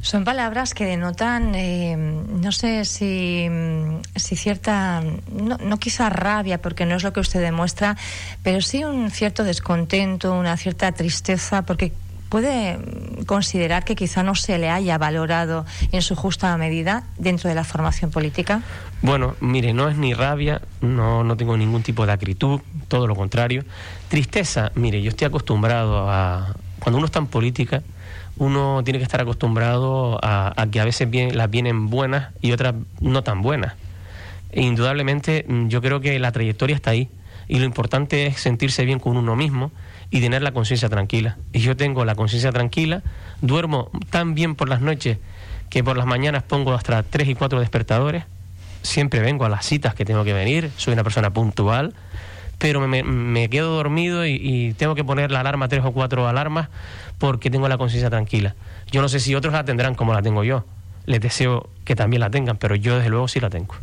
Son 0.00 0.24
palabras 0.24 0.74
que 0.74 0.84
denotan, 0.84 1.54
eh, 1.54 1.94
no 1.96 2.50
sé 2.50 2.84
si, 2.86 3.48
si 4.16 4.34
cierta, 4.34 5.02
no, 5.30 5.58
no, 5.58 5.76
quizá 5.78 6.08
rabia, 6.08 6.60
porque 6.60 6.86
no 6.86 6.96
es 6.96 7.04
lo 7.04 7.12
que 7.12 7.20
usted 7.20 7.40
demuestra, 7.40 7.96
pero 8.42 8.62
sí 8.62 8.82
un 8.82 9.10
cierto 9.12 9.44
descontento, 9.44 10.32
una 10.32 10.56
cierta 10.56 10.90
tristeza, 10.90 11.62
porque 11.62 11.92
puede 12.32 12.78
considerar 13.26 13.84
que 13.84 13.94
quizá 13.94 14.22
no 14.22 14.34
se 14.34 14.56
le 14.56 14.70
haya 14.70 14.96
valorado 14.96 15.66
en 15.92 16.00
su 16.00 16.16
justa 16.16 16.56
medida 16.56 17.04
dentro 17.18 17.50
de 17.50 17.54
la 17.54 17.62
formación 17.62 18.10
política. 18.10 18.62
Bueno, 19.02 19.36
mire, 19.40 19.74
no 19.74 19.90
es 19.90 19.98
ni 19.98 20.14
rabia, 20.14 20.62
no, 20.80 21.24
no 21.24 21.36
tengo 21.36 21.58
ningún 21.58 21.82
tipo 21.82 22.06
de 22.06 22.12
acritud, 22.12 22.62
todo 22.88 23.06
lo 23.06 23.14
contrario. 23.14 23.66
Tristeza, 24.08 24.72
mire, 24.74 25.02
yo 25.02 25.10
estoy 25.10 25.26
acostumbrado 25.26 26.08
a, 26.08 26.56
cuando 26.78 26.96
uno 26.96 27.04
está 27.04 27.18
en 27.18 27.26
política, 27.26 27.82
uno 28.38 28.80
tiene 28.82 28.98
que 28.98 29.04
estar 29.04 29.20
acostumbrado 29.20 30.18
a, 30.22 30.54
que 30.72 30.80
a 30.80 30.86
veces 30.86 31.10
las 31.34 31.50
vienen 31.50 31.90
buenas 31.90 32.32
y 32.40 32.52
otras 32.52 32.74
no 32.98 33.22
tan 33.22 33.42
buenas. 33.42 33.74
E 34.52 34.62
indudablemente 34.62 35.44
mm, 35.46 35.68
yo 35.68 35.82
creo 35.82 36.00
que 36.00 36.18
la 36.18 36.32
trayectoria 36.32 36.76
está 36.76 36.92
ahí 36.92 37.10
y 37.46 37.58
lo 37.58 37.66
importante 37.66 38.24
es 38.24 38.40
sentirse 38.40 38.86
bien 38.86 39.00
con 39.00 39.18
uno 39.18 39.36
mismo 39.36 39.70
y 40.12 40.20
tener 40.20 40.42
la 40.42 40.52
conciencia 40.52 40.90
tranquila. 40.90 41.38
Y 41.52 41.60
yo 41.60 41.74
tengo 41.74 42.04
la 42.04 42.14
conciencia 42.14 42.52
tranquila, 42.52 43.02
duermo 43.40 43.90
tan 44.10 44.34
bien 44.34 44.54
por 44.54 44.68
las 44.68 44.82
noches 44.82 45.18
que 45.70 45.82
por 45.82 45.96
las 45.96 46.06
mañanas 46.06 46.42
pongo 46.42 46.74
hasta 46.74 47.02
tres 47.02 47.28
y 47.28 47.34
cuatro 47.34 47.58
despertadores, 47.58 48.24
siempre 48.82 49.20
vengo 49.20 49.46
a 49.46 49.48
las 49.48 49.64
citas 49.64 49.94
que 49.94 50.04
tengo 50.04 50.22
que 50.22 50.34
venir, 50.34 50.70
soy 50.76 50.92
una 50.92 51.02
persona 51.02 51.32
puntual, 51.32 51.94
pero 52.58 52.86
me, 52.86 53.48
quedo 53.48 53.74
dormido 53.74 54.26
y, 54.26 54.34
y, 54.34 54.74
tengo 54.74 54.94
que 54.94 55.02
poner 55.02 55.30
la 55.30 55.40
alarma, 55.40 55.66
tres 55.68 55.82
o 55.82 55.92
cuatro 55.92 56.28
alarmas, 56.28 56.68
porque 57.18 57.50
tengo 57.50 57.66
la 57.68 57.78
conciencia 57.78 58.10
tranquila. 58.10 58.54
Yo 58.90 59.00
no 59.00 59.08
sé 59.08 59.18
si 59.18 59.34
otros 59.34 59.54
la 59.54 59.64
tendrán 59.64 59.94
como 59.94 60.12
la 60.12 60.20
tengo 60.20 60.44
yo. 60.44 60.66
Les 61.06 61.20
deseo 61.20 61.70
que 61.84 61.96
también 61.96 62.20
la 62.20 62.30
tengan, 62.30 62.58
pero 62.58 62.76
yo 62.76 62.96
desde 62.96 63.08
luego 63.08 63.26
sí 63.26 63.40
la 63.40 63.48
tengo. 63.48 63.74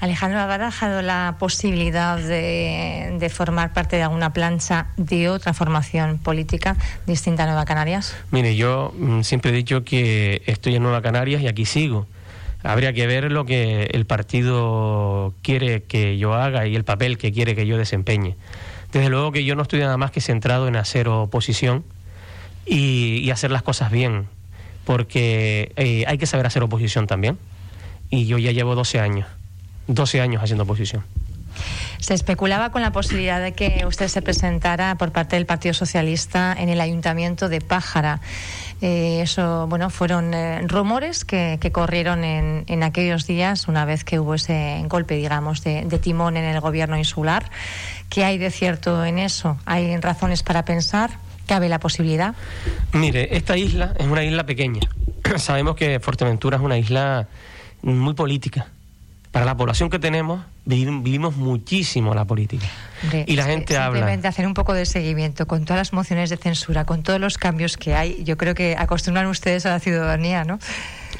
Alejandro, 0.00 0.40
¿ha 0.40 0.46
barajado 0.46 1.02
la 1.02 1.36
posibilidad 1.38 2.18
de, 2.18 3.30
formar 3.30 3.74
parte 3.74 3.96
de 3.96 4.02
alguna 4.02 4.32
plancha 4.32 4.86
de 4.96 5.28
otra 5.28 5.52
formación 5.52 6.16
política 6.18 6.74
distinta 7.06 7.42
a 7.42 7.46
Nueva 7.46 7.66
Canarias? 7.66 8.16
Mire, 8.30 8.56
yo 8.56 8.94
mm, 8.98 9.20
siempre 9.20 9.50
he 9.50 9.54
dicho 9.54 9.84
que 9.84 10.42
estoy 10.46 10.76
en 10.76 10.82
Nueva 10.82 11.02
Canarias 11.02 11.42
y 11.42 11.48
aquí 11.48 11.66
sigo. 11.66 12.06
Habría 12.62 12.94
que 12.94 13.06
ver 13.06 13.30
lo 13.30 13.44
que 13.44 13.90
el 13.92 14.06
partido 14.06 15.34
quiere 15.42 15.82
que 15.82 16.16
yo 16.16 16.32
haga 16.34 16.66
y 16.66 16.76
el 16.76 16.84
papel 16.84 17.18
que 17.18 17.30
quiere 17.30 17.54
que 17.54 17.66
yo 17.66 17.76
desempeñe. 17.76 18.36
Desde 18.92 19.10
luego 19.10 19.32
que 19.32 19.44
yo 19.44 19.54
no 19.54 19.62
estoy 19.62 19.80
nada 19.80 19.98
más 19.98 20.10
que 20.10 20.22
centrado 20.22 20.66
en 20.66 20.76
hacer 20.76 21.08
oposición 21.08 21.84
y, 22.66 23.30
hacer 23.30 23.50
las 23.50 23.62
cosas 23.62 23.90
bien, 23.90 24.26
porque 24.84 25.72
eh, 25.76 26.04
hay 26.06 26.18
que 26.18 26.26
saber 26.26 26.46
hacer 26.46 26.62
oposición 26.62 27.06
también. 27.06 27.38
Y 28.10 28.26
yo 28.26 28.38
ya 28.38 28.50
llevo 28.50 28.74
12 28.74 28.98
años, 28.98 29.26
12 29.86 30.20
años 30.20 30.42
haciendo 30.42 30.64
oposición. 30.64 31.04
Se 31.98 32.14
especulaba 32.14 32.70
con 32.70 32.80
la 32.82 32.92
posibilidad 32.92 33.40
de 33.40 33.52
que 33.52 33.84
usted 33.86 34.08
se 34.08 34.22
presentara 34.22 34.94
por 34.94 35.12
parte 35.12 35.36
del 35.36 35.46
Partido 35.46 35.74
Socialista 35.74 36.54
en 36.58 36.70
el 36.70 36.80
Ayuntamiento 36.80 37.48
de 37.48 37.60
Pájara. 37.60 38.20
Eh, 38.80 39.20
eso, 39.20 39.66
bueno, 39.68 39.90
fueron 39.90 40.32
eh, 40.32 40.62
rumores 40.66 41.26
que, 41.26 41.58
corrieron 41.72 42.24
en, 42.24 42.64
en, 42.66 42.82
aquellos 42.82 43.26
días, 43.26 43.68
una 43.68 43.84
vez 43.84 44.04
que 44.04 44.18
hubo 44.18 44.34
ese 44.34 44.82
golpe, 44.86 45.16
digamos, 45.16 45.62
de, 45.62 45.84
de, 45.84 45.98
timón 45.98 46.38
en 46.38 46.44
el 46.44 46.60
gobierno 46.60 46.96
insular. 46.96 47.50
¿Qué 48.08 48.24
hay 48.24 48.38
de 48.38 48.50
cierto 48.50 49.04
en 49.04 49.18
eso? 49.18 49.58
¿Hay 49.66 49.94
razones 49.98 50.42
para 50.42 50.64
pensar? 50.64 51.10
¿Cabe 51.46 51.68
la 51.68 51.78
posibilidad? 51.78 52.34
Mire, 52.92 53.36
esta 53.36 53.58
isla 53.58 53.92
es 53.98 54.06
una 54.06 54.24
isla 54.24 54.46
pequeña. 54.46 54.80
Sabemos 55.36 55.76
que 55.76 56.00
Fuerteventura 56.00 56.56
es 56.56 56.62
una 56.62 56.78
isla 56.78 57.28
muy 57.82 58.14
política. 58.14 58.68
Para 59.32 59.44
la 59.46 59.56
población 59.56 59.90
que 59.90 59.98
tenemos, 59.98 60.42
vivimos 60.64 61.36
muchísimo 61.36 62.14
la 62.14 62.24
política. 62.24 62.66
y 63.26 63.36
la 63.36 63.44
gente 63.44 63.76
habla. 63.76 63.98
Simplemente 63.98 64.28
hacer 64.28 64.46
un 64.46 64.54
poco 64.54 64.74
de 64.74 64.86
seguimiento 64.86 65.46
con 65.46 65.64
todas 65.64 65.78
las 65.78 65.92
mociones 65.92 66.30
de 66.30 66.36
censura, 66.36 66.84
con 66.84 67.02
todos 67.02 67.20
los 67.20 67.38
cambios 67.38 67.76
que 67.76 67.94
hay. 67.94 68.24
Yo 68.24 68.36
creo 68.36 68.54
que 68.54 68.76
acostumbran 68.76 69.26
ustedes 69.26 69.66
a 69.66 69.70
la 69.70 69.80
ciudadanía, 69.80 70.44
¿no? 70.44 70.58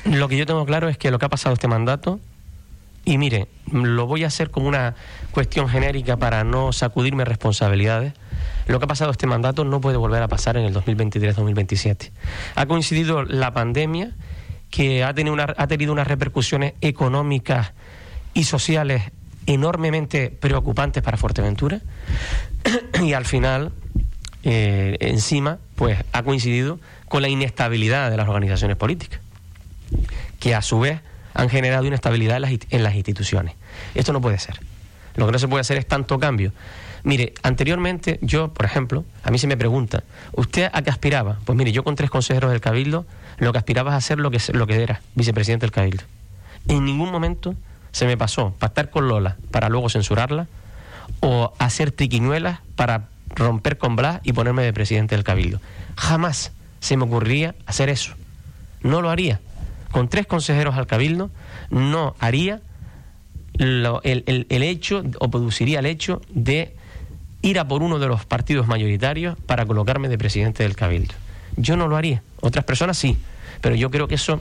Lo 0.05 0.29
que 0.29 0.37
yo 0.37 0.47
tengo 0.47 0.67
claro 0.67 0.89
es 0.89 0.99
que 0.99 1.11
lo 1.11 1.19
que 1.19 1.27
ha 1.27 1.29
pasado 1.29 1.53
este 1.53 1.69
mandato, 1.69 2.19
y 3.05 3.17
mire, 3.17 3.47
lo 3.71 4.07
voy 4.07 4.25
a 4.25 4.27
hacer 4.27 4.51
como 4.51 4.67
una 4.67 4.97
cuestión 5.31 5.69
genérica 5.69 6.17
para 6.17 6.43
no 6.43 6.73
sacudirme 6.73 7.25
responsabilidades 7.25 8.15
lo 8.71 8.79
que 8.79 8.85
ha 8.85 8.89
pasado 8.89 9.11
este 9.11 9.27
mandato 9.27 9.65
no 9.65 9.81
puede 9.81 9.97
volver 9.97 10.23
a 10.23 10.29
pasar 10.29 10.57
en 10.57 10.65
el 10.65 10.75
2023-2027. 10.75 12.11
Ha 12.55 12.67
coincidido 12.67 13.25
la 13.25 13.53
pandemia 13.53 14.13
que 14.71 15.03
ha 15.03 15.13
tenido, 15.13 15.37
ha 15.41 15.67
tenido 15.67 15.93
unas 15.93 16.07
repercusiones 16.07 16.75
económicas 16.81 17.73
y 18.35 18.45
sociales 18.45 19.03
enormemente 19.47 20.31
preocupantes 20.31 21.03
para 21.03 21.17
Fuerteventura 21.17 21.81
y 23.03 23.13
al 23.13 23.25
final 23.25 23.73
eh, 24.43 24.97
encima 25.01 25.59
pues 25.75 25.99
ha 26.13 26.23
coincidido 26.23 26.79
con 27.09 27.23
la 27.23 27.29
inestabilidad 27.29 28.11
de 28.11 28.17
las 28.17 28.29
organizaciones 28.29 28.77
políticas 28.77 29.21
que 30.39 30.55
a 30.55 30.63
su 30.63 30.81
vez 30.81 31.01
han 31.35 31.49
generado 31.49 31.85
inestabilidad 31.87 32.37
en 32.37 32.43
las, 32.43 32.53
en 32.71 32.83
las 32.83 32.95
instituciones. 32.95 33.55
Esto 33.95 34.13
no 34.13 34.21
puede 34.21 34.39
ser. 34.39 34.61
Lo 35.17 35.27
que 35.27 35.33
no 35.33 35.39
se 35.39 35.49
puede 35.49 35.61
hacer 35.63 35.77
es 35.77 35.87
tanto 35.87 36.19
cambio 36.19 36.53
Mire, 37.03 37.33
anteriormente 37.43 38.19
yo, 38.23 38.53
por 38.53 38.67
ejemplo, 38.67 39.05
a 39.23 39.31
mí 39.31 39.39
se 39.39 39.47
me 39.47 39.57
pregunta, 39.57 40.05
¿usted 40.33 40.69
a 40.73 40.83
qué 40.83 40.91
aspiraba? 40.91 41.39
Pues 41.45 41.57
mire, 41.57 41.73
yo 41.73 41.83
con 41.83 41.95
tres 41.95 42.11
consejeros 42.11 42.51
del 42.51 42.61
Cabildo 42.61 43.07
lo 43.39 43.53
que 43.53 43.59
aspiraba 43.59 43.91
es 43.93 43.97
a 43.97 44.01
ser 44.01 44.19
lo 44.19 44.31
que, 44.31 44.39
lo 44.53 44.67
que 44.67 44.83
era, 44.83 45.01
vicepresidente 45.15 45.65
del 45.65 45.73
Cabildo. 45.73 46.05
En 46.69 46.85
ningún 46.85 47.11
momento 47.11 47.55
se 47.93 48.07
me 48.07 48.17
pasó 48.17 48.55
pactar 48.59 48.91
con 48.91 49.09
Lola 49.09 49.37
para 49.51 49.69
luego 49.69 49.89
censurarla 49.89 50.47
o 51.21 51.53
hacer 51.59 51.91
triquiñuelas 51.91 52.61
para 52.77 53.09
romper 53.35 53.79
con 53.79 53.97
Blas 53.97 54.21
y 54.23 54.33
ponerme 54.33 54.63
de 54.63 54.73
presidente 54.73 55.15
del 55.15 55.25
Cabildo. 55.25 55.61
Jamás 55.97 56.53
se 56.81 56.97
me 56.97 57.05
ocurriría 57.05 57.55
hacer 57.67 57.89
eso. 57.89 58.15
No 58.83 59.03
lo 59.03 59.11
haría. 59.11 59.41
Con 59.91 60.09
tres 60.09 60.27
consejeros 60.27 60.77
al 60.77 60.87
Cabildo 60.87 61.31
no 61.71 62.15
haría 62.19 62.61
el, 63.59 64.47
el, 64.49 64.63
hecho 64.63 65.03
o 65.19 65.31
produciría 65.31 65.81
el 65.81 65.87
hecho 65.87 66.23
de 66.31 66.75
ir 67.43 67.59
a 67.59 67.69
por 67.69 67.83
uno 67.83 67.99
de 67.99 68.07
los 68.07 68.25
partidos 68.25 68.67
mayoritarios 68.67 69.37
para 69.47 69.67
colocarme 69.67 70.09
de 70.09 70.17
presidente 70.17 70.63
del 70.63 70.77
Cabildo. 70.77 71.15
Yo 71.57 71.77
no 71.77 71.89
lo 71.89 71.97
haría, 71.97 72.23
otras 72.41 72.65
personas 72.65 72.97
sí, 72.97 73.19
pero 73.61 73.75
yo 73.75 73.91
creo 73.91 74.09
que 74.09 74.15
eso, 74.15 74.41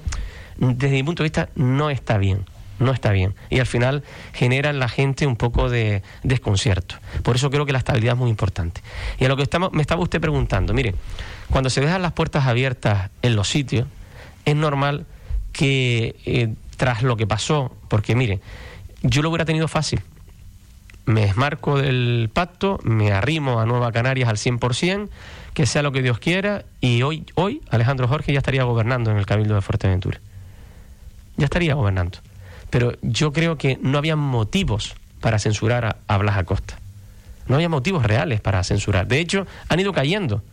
desde 0.57 0.91
mi 0.91 1.03
punto 1.03 1.23
de 1.23 1.29
vista, 1.29 1.49
no 1.55 1.89
está 1.89 2.17
bien. 2.17 2.45
No 2.79 2.91
está 2.91 3.11
bien. 3.11 3.35
Y 3.49 3.59
al 3.59 3.65
final 3.65 4.03
genera 4.33 4.69
en 4.69 4.79
la 4.79 4.87
gente 4.87 5.27
un 5.27 5.35
poco 5.35 5.69
de 5.69 6.01
desconcierto. 6.23 6.95
Por 7.23 7.35
eso 7.35 7.49
creo 7.49 7.65
que 7.65 7.73
la 7.73 7.79
estabilidad 7.79 8.13
es 8.13 8.19
muy 8.19 8.29
importante. 8.29 8.81
Y 9.19 9.25
a 9.25 9.27
lo 9.27 9.37
que 9.37 9.43
estamos, 9.43 9.71
me 9.73 9.81
estaba 9.81 10.01
usted 10.01 10.21
preguntando, 10.21 10.73
mire, 10.73 10.95
cuando 11.49 11.69
se 11.69 11.81
dejan 11.81 12.01
las 12.01 12.13
puertas 12.13 12.45
abiertas 12.45 13.09
en 13.21 13.35
los 13.35 13.49
sitios, 13.49 13.87
es 14.45 14.55
normal 14.55 15.05
que 15.51 16.15
eh, 16.25 16.53
tras 16.77 17.03
lo 17.03 17.17
que 17.17 17.27
pasó, 17.27 17.75
porque 17.89 18.15
mire, 18.15 18.39
yo 19.01 19.21
lo 19.21 19.29
hubiera 19.29 19.45
tenido 19.45 19.67
fácil 19.67 20.01
me 21.09 21.21
desmarco 21.21 21.79
del 21.79 22.29
pacto, 22.31 22.79
me 22.83 23.11
arrimo 23.11 23.59
a 23.59 23.65
Nueva 23.65 23.91
Canarias 23.91 24.29
al 24.29 24.37
100%, 24.37 25.09
que 25.55 25.65
sea 25.65 25.81
lo 25.81 25.91
que 25.91 26.03
Dios 26.03 26.19
quiera, 26.19 26.65
y 26.81 27.01
hoy, 27.01 27.25
hoy 27.33 27.61
Alejandro 27.71 28.07
Jorge 28.07 28.31
ya 28.31 28.37
estaría 28.37 28.63
gobernando 28.63 29.09
en 29.09 29.17
el 29.17 29.25
Cabildo 29.25 29.55
de 29.55 29.61
Fuerteventura. 29.61 30.21
Ya 31.35 31.45
estaría 31.45 31.73
gobernando. 31.73 32.19
Pero 32.69 32.93
yo 33.01 33.33
creo 33.33 33.57
que 33.57 33.79
no 33.81 33.97
había 33.97 34.15
motivos 34.15 34.95
para 35.21 35.39
censurar 35.39 35.97
a, 36.07 36.17
Blas 36.17 36.37
Acosta. 36.37 36.79
No 37.47 37.55
había 37.55 37.69
motivos 37.69 38.03
reales 38.03 38.41
para 38.41 38.63
censurar. 38.63 39.07
De 39.07 39.19
hecho, 39.19 39.47
han 39.69 39.79
ido 39.79 39.91
cayendo. 39.91 40.43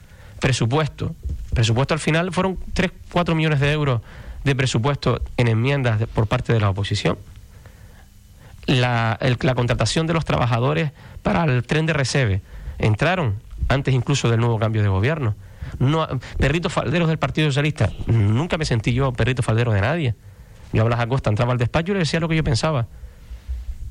Presupuesto. 0.40 1.14
Presupuesto 1.54 1.94
al 1.94 2.00
final 2.00 2.32
fueron 2.32 2.58
3, 2.74 2.90
4 3.12 3.34
millones 3.34 3.60
de 3.60 3.72
euros 3.72 4.00
de 4.44 4.54
presupuesto 4.54 5.22
en 5.36 5.48
enmiendas 5.48 6.06
por 6.14 6.26
parte 6.26 6.52
de 6.52 6.60
la 6.60 6.70
oposición 6.70 7.18
la, 8.66 9.18
la 9.20 9.54
contratación 9.54 10.06
de 10.06 10.14
los 10.14 10.24
trabajadores 10.24 10.92
para 11.22 11.44
el 11.44 11.62
tren 11.64 11.86
de 11.86 11.92
Recebe. 11.92 12.42
Entraron 12.78 13.40
antes 13.68 13.94
incluso 13.94 14.28
del 14.28 14.40
nuevo 14.40 14.58
cambio 14.58 14.82
de 14.82 14.88
gobierno. 14.88 15.34
No, 15.78 16.06
perritos 16.38 16.72
falderos 16.72 17.08
del 17.08 17.18
Partido 17.18 17.48
Socialista. 17.48 17.90
Nunca 18.06 18.58
me 18.58 18.64
sentí 18.64 18.92
yo 18.92 19.12
perrito 19.12 19.42
faldero 19.42 19.72
de 19.72 19.80
nadie. 19.80 20.14
Yo 20.72 20.86
a 20.86 21.00
a 21.00 21.06
Costa 21.06 21.30
entraba 21.30 21.52
al 21.52 21.58
despacho 21.58 21.92
y 21.92 21.94
le 21.94 22.00
decía 22.00 22.20
lo 22.20 22.28
que 22.28 22.36
yo 22.36 22.44
pensaba. 22.44 22.86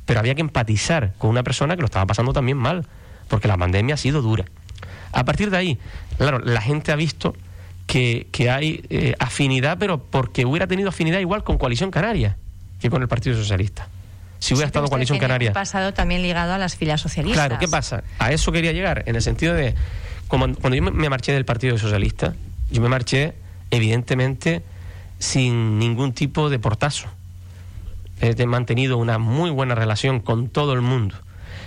Pero 0.05 0.19
había 0.19 0.35
que 0.35 0.41
empatizar 0.41 1.13
con 1.17 1.29
una 1.29 1.43
persona 1.43 1.75
que 1.75 1.81
lo 1.81 1.85
estaba 1.85 2.05
pasando 2.05 2.33
también 2.33 2.57
mal, 2.57 2.85
porque 3.27 3.47
la 3.47 3.57
pandemia 3.57 3.95
ha 3.95 3.97
sido 3.97 4.21
dura. 4.21 4.45
A 5.11 5.23
partir 5.25 5.49
de 5.49 5.57
ahí, 5.57 5.79
claro, 6.17 6.39
la 6.39 6.61
gente 6.61 6.91
ha 6.91 6.95
visto 6.95 7.35
que, 7.87 8.27
que 8.31 8.49
hay 8.49 8.83
eh, 8.89 9.15
afinidad, 9.19 9.77
pero 9.79 9.99
porque 9.99 10.45
hubiera 10.45 10.67
tenido 10.67 10.89
afinidad 10.89 11.19
igual 11.19 11.43
con 11.43 11.57
Coalición 11.57 11.91
Canaria 11.91 12.37
que 12.79 12.89
con 12.89 13.01
el 13.01 13.07
Partido 13.07 13.35
Socialista 13.35 13.87
si 14.39 14.53
hubiera 14.53 14.67
estado 14.67 14.87
Coalición 14.87 15.17
Canaria. 15.17 15.53
pasado 15.53 15.93
también 15.93 16.21
ligado 16.21 16.53
a 16.53 16.57
las 16.57 16.75
filas 16.75 17.01
socialistas. 17.01 17.47
Claro, 17.47 17.59
¿qué 17.59 17.67
pasa? 17.67 18.03
A 18.19 18.31
eso 18.31 18.51
quería 18.51 18.73
llegar, 18.73 19.03
en 19.07 19.15
el 19.15 19.21
sentido 19.21 19.55
de, 19.55 19.73
cuando 20.27 20.75
yo 20.75 20.83
me 20.83 21.09
marché 21.09 21.31
del 21.31 21.45
Partido 21.45 21.77
Socialista, 21.79 22.35
yo 22.69 22.81
me 22.81 22.89
marché, 22.89 23.33
evidentemente, 23.71 24.61
sin 25.19 25.79
ningún 25.79 26.13
tipo 26.13 26.49
de 26.49 26.59
portazo. 26.59 27.07
He 28.21 28.45
mantenido 28.45 28.97
una 28.97 29.17
muy 29.17 29.49
buena 29.49 29.75
relación 29.75 30.19
con 30.19 30.47
todo 30.47 30.73
el 30.73 30.81
mundo. 30.81 31.15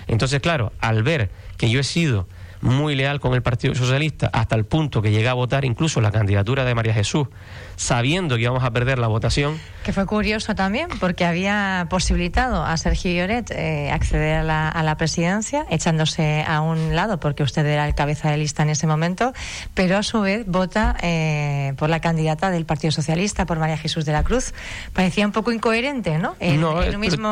Entonces, 0.07 0.41
claro, 0.41 0.73
al 0.79 1.03
ver 1.03 1.29
que 1.57 1.69
yo 1.69 1.79
he 1.79 1.83
sido 1.83 2.27
muy 2.61 2.95
leal 2.95 3.19
con 3.19 3.33
el 3.33 3.41
Partido 3.41 3.75
Socialista 3.75 4.29
hasta 4.33 4.55
el 4.55 4.65
punto 4.65 5.01
que 5.01 5.11
llegué 5.11 5.29
a 5.29 5.33
votar 5.33 5.65
incluso 5.65 6.01
la 6.01 6.11
candidatura 6.11 6.65
de 6.65 6.75
María 6.75 6.93
Jesús, 6.93 7.27
sabiendo 7.75 8.35
que 8.35 8.43
íbamos 8.43 8.63
a 8.63 8.71
perder 8.71 8.99
la 8.99 9.07
votación. 9.07 9.59
Que 9.83 9.93
fue 9.93 10.05
curioso 10.05 10.55
también, 10.55 10.89
porque 10.99 11.25
había 11.25 11.87
posibilitado 11.89 12.63
a 12.63 12.75
Sergio 12.77 13.11
Lloret 13.11 13.51
eh, 13.51 13.91
acceder 13.91 14.39
a 14.39 14.43
la, 14.43 14.69
a 14.69 14.83
la, 14.83 14.97
presidencia, 14.97 15.65
echándose 15.69 16.43
a 16.47 16.61
un 16.61 16.95
lado, 16.95 17.19
porque 17.19 17.43
usted 17.43 17.65
era 17.65 17.87
el 17.87 17.95
cabeza 17.95 18.29
de 18.29 18.37
lista 18.37 18.63
en 18.63 18.69
ese 18.69 18.87
momento, 18.87 19.33
pero 19.73 19.97
a 19.97 20.03
su 20.03 20.21
vez 20.21 20.45
vota 20.45 20.97
eh, 21.01 21.73
por 21.77 21.89
la 21.89 22.01
candidata 22.01 22.51
del 22.51 22.65
Partido 22.65 22.91
Socialista, 22.91 23.45
por 23.45 23.59
María 23.59 23.77
Jesús 23.77 24.05
de 24.05 24.11
la 24.11 24.23
Cruz. 24.23 24.53
Parecía 24.93 25.25
un 25.25 25.31
poco 25.31 25.51
incoherente, 25.51 26.17
¿no? 26.17 26.35
no, 26.39 26.79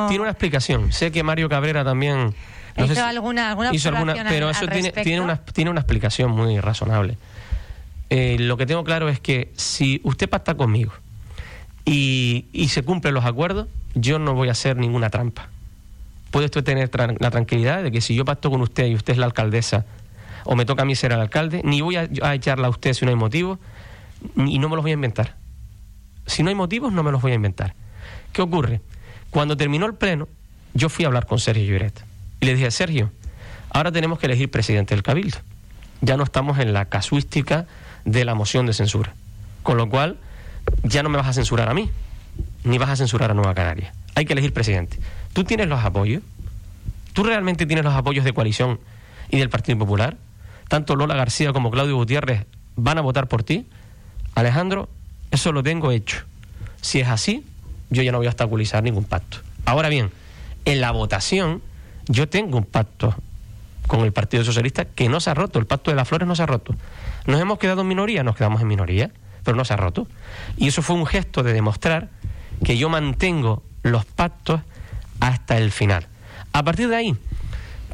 tiene 0.08 0.20
una 0.20 0.32
explicación. 0.32 0.92
Sé 0.92 1.12
que 1.12 1.24
Mario 1.24 1.50
Cabrera 1.50 1.84
también 1.84 2.34
¿Hizo 2.78 3.06
alguna, 3.06 3.50
alguna, 3.50 3.74
hizo 3.74 3.92
Pero 4.30 4.50
eso 4.50 4.68
tiene, 4.68 4.92
tiene, 4.92 5.22
una, 5.22 5.38
tiene 5.38 5.72
una 5.72 5.82
explicación 5.82 6.32
muy 6.32 6.60
razonable. 6.60 7.18
Eh, 8.10 8.38
lo 8.40 8.56
que 8.58 8.66
tengo 8.66 8.84
claro 8.84 9.10
es 9.10 9.20
que 9.20 9.52
si 9.56 10.00
usted 10.04 10.30
pacta 10.30 10.56
conmigo 10.56 10.94
y, 11.86 12.46
y 12.54 12.70
se 12.70 12.84
cumplen 12.84 13.14
los 13.14 13.26
acuerdos, 13.26 13.68
yo 13.96 14.20
no 14.20 14.34
voy 14.34 14.50
a 14.50 14.52
hacer 14.52 14.78
ninguna 14.78 15.10
trampa. 15.10 15.50
Puede 16.32 16.46
usted 16.46 16.64
tener 16.64 16.90
la 17.20 17.32
tranquilidad 17.32 17.84
de 17.84 17.92
que 17.92 18.02
si 18.02 18.16
yo 18.16 18.26
pacto 18.26 18.52
con 18.52 18.62
usted 18.62 18.86
y 18.86 18.96
usted 18.96 19.14
es 19.14 19.20
la 19.20 19.26
alcaldesa, 19.26 19.86
o 20.46 20.56
me 20.56 20.66
toca 20.66 20.84
a 20.84 20.86
mí 20.86 20.96
ser 20.96 21.12
el 21.12 21.20
alcalde, 21.20 21.62
ni 21.64 21.82
voy 21.82 21.96
a, 21.96 22.08
a 22.22 22.36
echarla 22.36 22.68
a 22.68 22.70
usted 22.70 22.94
si 22.94 23.06
no 23.06 23.10
hay 23.10 23.18
motivo, 23.18 23.60
y 24.36 24.60
no 24.60 24.70
me 24.70 24.76
los 24.76 24.84
voy 24.84 24.92
a 24.92 24.94
inventar. 24.94 25.36
Si 26.26 26.44
no 26.44 26.50
hay 26.50 26.56
motivos, 26.56 26.94
no 26.94 27.04
me 27.04 27.12
los 27.12 27.22
voy 27.22 27.32
a 27.32 27.36
inventar. 27.36 27.74
¿Qué 28.34 28.42
ocurre? 28.42 28.82
Cuando 29.30 29.58
terminó 29.58 29.86
el 29.86 29.96
pleno, 29.96 30.28
yo 30.74 30.90
fui 30.90 31.06
a 31.06 31.08
hablar 31.08 31.26
con 31.26 31.40
Sergio 31.40 31.66
Lloret. 31.66 32.07
Y 32.40 32.46
le 32.46 32.56
dije, 32.56 32.70
Sergio, 32.72 33.12
ahora 33.70 33.92
tenemos 33.92 34.20
que 34.20 34.28
elegir 34.28 34.52
presidente 34.52 34.96
del 34.96 35.04
Cabildo. 35.04 35.38
Ya 36.02 36.18
no 36.18 36.24
estamos 36.24 36.60
en 36.60 36.74
la 36.74 36.86
casuística 36.86 37.66
de 38.06 38.26
la 38.26 38.36
moción 38.36 38.66
de 38.66 38.74
censura. 38.74 39.14
Con 39.64 39.78
lo 39.78 39.90
cual, 39.90 40.18
ya 40.84 41.04
no 41.04 41.10
me 41.10 41.18
vas 41.18 41.28
a 41.28 41.34
censurar 41.34 41.70
a 41.70 41.74
mí, 41.74 41.90
ni 42.64 42.78
vas 42.78 42.90
a 42.90 42.96
censurar 42.96 43.32
a 43.32 43.34
Nueva 43.34 43.54
Canaria. 43.56 43.94
Hay 44.16 44.26
que 44.26 44.34
elegir 44.34 44.54
presidente. 44.54 45.00
¿Tú 45.34 45.44
tienes 45.44 45.68
los 45.68 45.84
apoyos? 45.84 46.24
¿Tú 47.14 47.24
realmente 47.24 47.66
tienes 47.66 47.84
los 47.84 47.94
apoyos 47.94 48.26
de 48.26 48.34
coalición 48.34 48.80
y 49.30 49.40
del 49.40 49.50
Partido 49.50 49.78
Popular? 49.80 50.18
Tanto 50.68 50.96
Lola 50.96 51.16
García 51.16 51.54
como 51.54 51.72
Claudio 51.72 51.96
Gutiérrez 51.96 52.46
van 52.76 52.98
a 52.98 53.02
votar 53.02 53.28
por 53.28 53.44
ti. 53.44 53.66
Alejandro, 54.36 54.90
eso 55.32 55.52
lo 55.52 55.64
tengo 55.64 55.92
hecho. 55.92 56.24
Si 56.82 57.00
es 57.00 57.08
así, 57.08 57.44
yo 57.90 58.04
ya 58.04 58.12
no 58.12 58.20
voy 58.20 58.28
a 58.28 58.30
obstaculizar 58.30 58.84
ningún 58.84 59.04
pacto. 59.04 59.38
Ahora 59.66 59.90
bien, 59.90 60.12
en 60.66 60.82
la 60.82 60.92
votación 60.92 61.62
yo 62.08 62.28
tengo 62.30 62.58
un 62.58 62.66
pacto 62.66 63.16
con 63.88 64.02
el 64.02 64.12
Partido 64.12 64.44
Socialista 64.44 64.86
que 64.86 65.10
no 65.10 65.20
se 65.20 65.30
ha 65.30 65.34
roto, 65.34 65.60
el 65.60 65.66
pacto 65.66 65.92
de 65.92 65.96
las 65.96 66.08
flores 66.08 66.28
no 66.28 66.36
se 66.36 66.44
ha 66.44 66.46
roto. 66.46 66.76
Nos 67.26 67.40
hemos 67.40 67.58
quedado 67.58 67.82
en 67.82 67.88
minoría, 67.88 68.24
nos 68.24 68.36
quedamos 68.36 68.62
en 68.62 68.68
minoría, 68.68 69.12
pero 69.44 69.56
no 69.56 69.66
se 69.66 69.74
ha 69.74 69.78
roto. 69.78 70.08
Y 70.58 70.68
eso 70.68 70.82
fue 70.82 70.96
un 70.96 71.06
gesto 71.06 71.44
de 71.44 71.54
demostrar 71.54 72.10
que 72.64 72.78
yo 72.78 72.90
mantengo 72.90 73.64
los 73.84 74.06
pactos 74.06 74.62
hasta 75.20 75.58
el 75.58 75.72
final. 75.72 76.08
A 76.54 76.64
partir 76.64 76.90
de 76.90 76.96
ahí, 76.96 77.16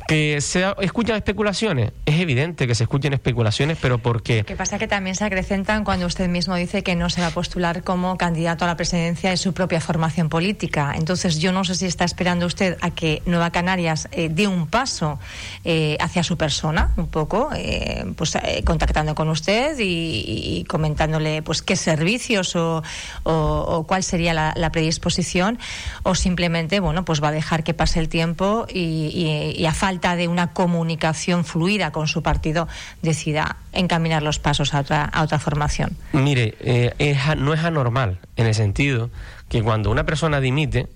que 0.08 0.42
se 0.42 0.66
escuchan 0.82 1.16
especulaciones, 1.16 1.92
es 2.06 2.20
evidente 2.20 2.68
que 2.68 2.76
se 2.76 2.84
escuchen 2.84 3.14
especulaciones, 3.14 3.78
pero 3.82 3.98
porque... 3.98 4.40
Lo 4.40 4.46
que 4.46 4.56
pasa 4.56 4.78
que 4.78 4.88
también 4.88 5.16
se 5.16 5.26
acrecentan 5.26 5.84
cuando 5.84 6.06
usted 6.06 6.28
mismo 6.28 6.56
dice 6.56 6.84
que 6.84 6.96
no 6.96 7.10
se 7.10 7.22
va 7.22 7.28
a 7.28 7.32
postular 7.32 7.84
como 7.84 8.18
candidato 8.18 8.66
a 8.66 8.68
la 8.68 8.78
presidencia 8.78 9.30
de 9.30 9.38
su 9.38 9.54
propia 9.54 9.82
formación 9.82 10.30
política. 10.30 10.94
Entonces 10.96 11.40
yo 11.40 11.52
no 11.52 11.64
sé 11.64 11.76
si 11.76 11.86
está 11.86 12.06
esperando 12.06 12.46
usted 12.46 12.78
a 12.82 12.92
que 12.92 13.22
Nueva 13.26 13.52
Canarias 13.52 14.08
eh, 14.12 14.30
dé 14.30 14.48
un 14.48 14.68
paso 14.68 15.20
eh, 15.64 15.98
hacia 16.00 16.24
su 16.24 16.38
persona, 16.38 16.94
un 16.98 17.08
poco, 17.08 17.50
eh, 17.56 18.06
pues 18.16 18.38
contactando 18.66 19.16
con 19.16 19.30
usted 19.30 19.78
y, 19.80 20.66
comentándole 20.68 21.42
pues 21.42 21.62
qué 21.62 21.76
servicios 21.76 22.56
o, 22.56 22.84
o, 23.24 23.86
cuál 23.88 24.04
sería 24.04 24.34
la, 24.34 24.72
predisposición, 24.72 25.60
o 26.04 26.16
simplemente, 26.16 26.80
bueno, 26.80 27.06
pues 27.06 27.22
va 27.22 27.28
a 27.28 27.32
dejar 27.32 27.64
que 27.64 27.74
pase 27.74 28.00
el 28.00 28.10
tiempo 28.10 28.66
y, 28.74 29.54
y 29.56 29.66
a 29.66 29.74
falta 29.74 29.93
falta 29.94 30.16
de 30.16 30.28
una 30.28 30.54
comunicación 30.54 31.46
fluida 31.46 31.92
con 31.92 32.08
su 32.08 32.24
partido, 32.24 32.68
decida 33.04 33.58
encaminar 33.74 34.24
los 34.24 34.40
pasos 34.40 34.74
a 34.74 34.80
otra, 34.80 35.06
a 35.06 35.22
otra 35.22 35.38
formación? 35.38 35.96
Mire, 36.14 36.56
eh, 36.62 37.16
no 37.38 37.54
es 37.54 37.64
anormal 37.64 38.18
en 38.36 38.48
el 38.48 38.56
sentido 38.56 39.12
que 39.50 39.62
cuando 39.62 39.92
una 39.92 40.04
persona 40.04 40.40
dimite, 40.40 40.88